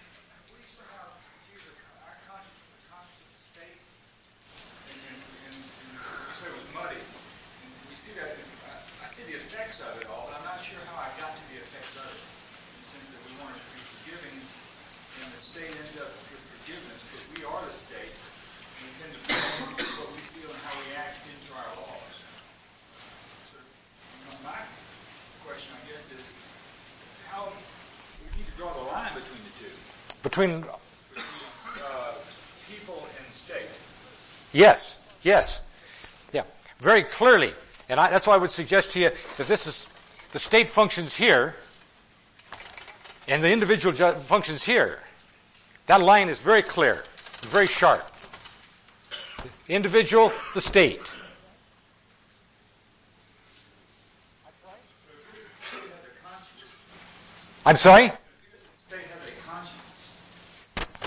[30.34, 32.14] Between uh,
[32.68, 33.70] people and state.
[34.52, 35.62] Yes, yes,
[36.34, 36.44] yeah,
[36.80, 37.52] very clearly,
[37.88, 39.86] and I, that's why I would suggest to you that this is
[40.32, 41.54] the state functions here,
[43.28, 45.00] and the individual ju- functions here.
[45.86, 47.04] That line is very clear,
[47.44, 48.12] very sharp.
[49.65, 51.11] The individual, the state.
[57.65, 58.11] I'm sorry?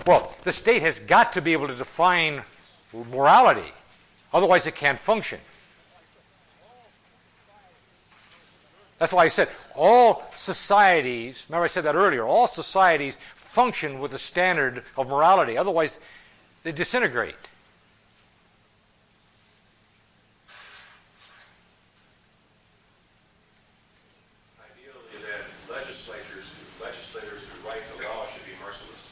[0.07, 2.43] Well, the state has got to be able to define
[3.11, 3.73] morality.
[4.33, 5.41] Otherwise it can't function.
[8.99, 14.13] That's why I said all societies, remember I said that earlier, all societies function with
[14.15, 15.59] a standard of morality.
[15.59, 15.99] Otherwise,
[16.63, 17.35] they disintegrate.
[24.61, 26.53] Ideally, then, legislators,
[26.83, 28.93] legislators who write the law should be merciless.
[28.93, 29.09] Is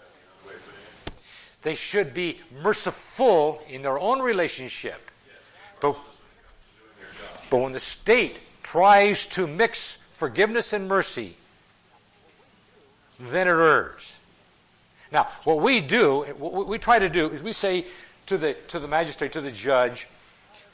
[0.00, 0.08] that
[0.42, 1.16] the way of putting it?
[1.62, 5.10] They should be merciful in their own relationship.
[5.80, 5.96] But,
[7.50, 11.36] but when the state tries to mix forgiveness and mercy,
[13.18, 14.16] then it errs.
[15.10, 17.86] Now, what we do, what we try to do is we say
[18.26, 20.06] to the, to the magistrate, to the judge,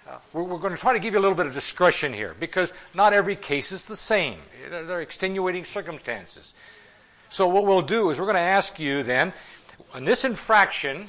[0.09, 2.35] uh, we're, we're, going to try to give you a little bit of discretion here
[2.39, 4.39] because not every case is the same.
[4.69, 6.53] There, there are extenuating circumstances.
[7.29, 9.33] So what we'll do is we're going to ask you then,
[9.93, 11.09] on this infraction,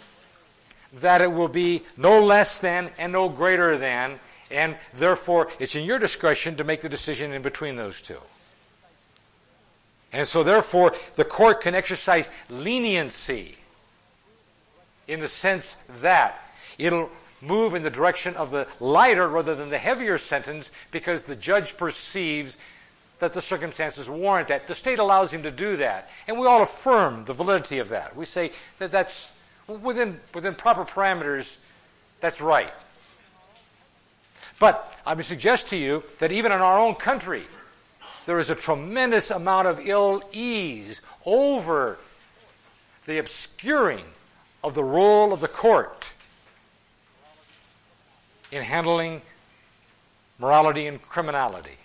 [0.95, 4.19] that it will be no less than and no greater than,
[4.51, 8.19] and therefore it's in your discretion to make the decision in between those two.
[10.13, 13.57] And so therefore the court can exercise leniency
[15.07, 16.41] in the sense that
[16.77, 17.09] it'll
[17.41, 21.77] move in the direction of the lighter rather than the heavier sentence because the judge
[21.77, 22.57] perceives
[23.25, 24.67] that the circumstances warrant that.
[24.67, 26.09] The state allows him to do that.
[26.27, 28.15] And we all affirm the validity of that.
[28.15, 29.31] We say that that's
[29.67, 31.57] within, within proper parameters,
[32.19, 32.71] that's right.
[34.59, 37.43] But I would suggest to you that even in our own country,
[38.27, 41.97] there is a tremendous amount of ill ease over
[43.07, 44.05] the obscuring
[44.63, 46.13] of the role of the court
[48.51, 49.23] in handling
[50.37, 51.77] morality and criminality.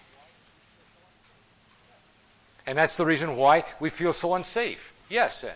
[2.66, 4.94] And that's the reason why we feel so unsafe.
[5.08, 5.54] Yes, Ed.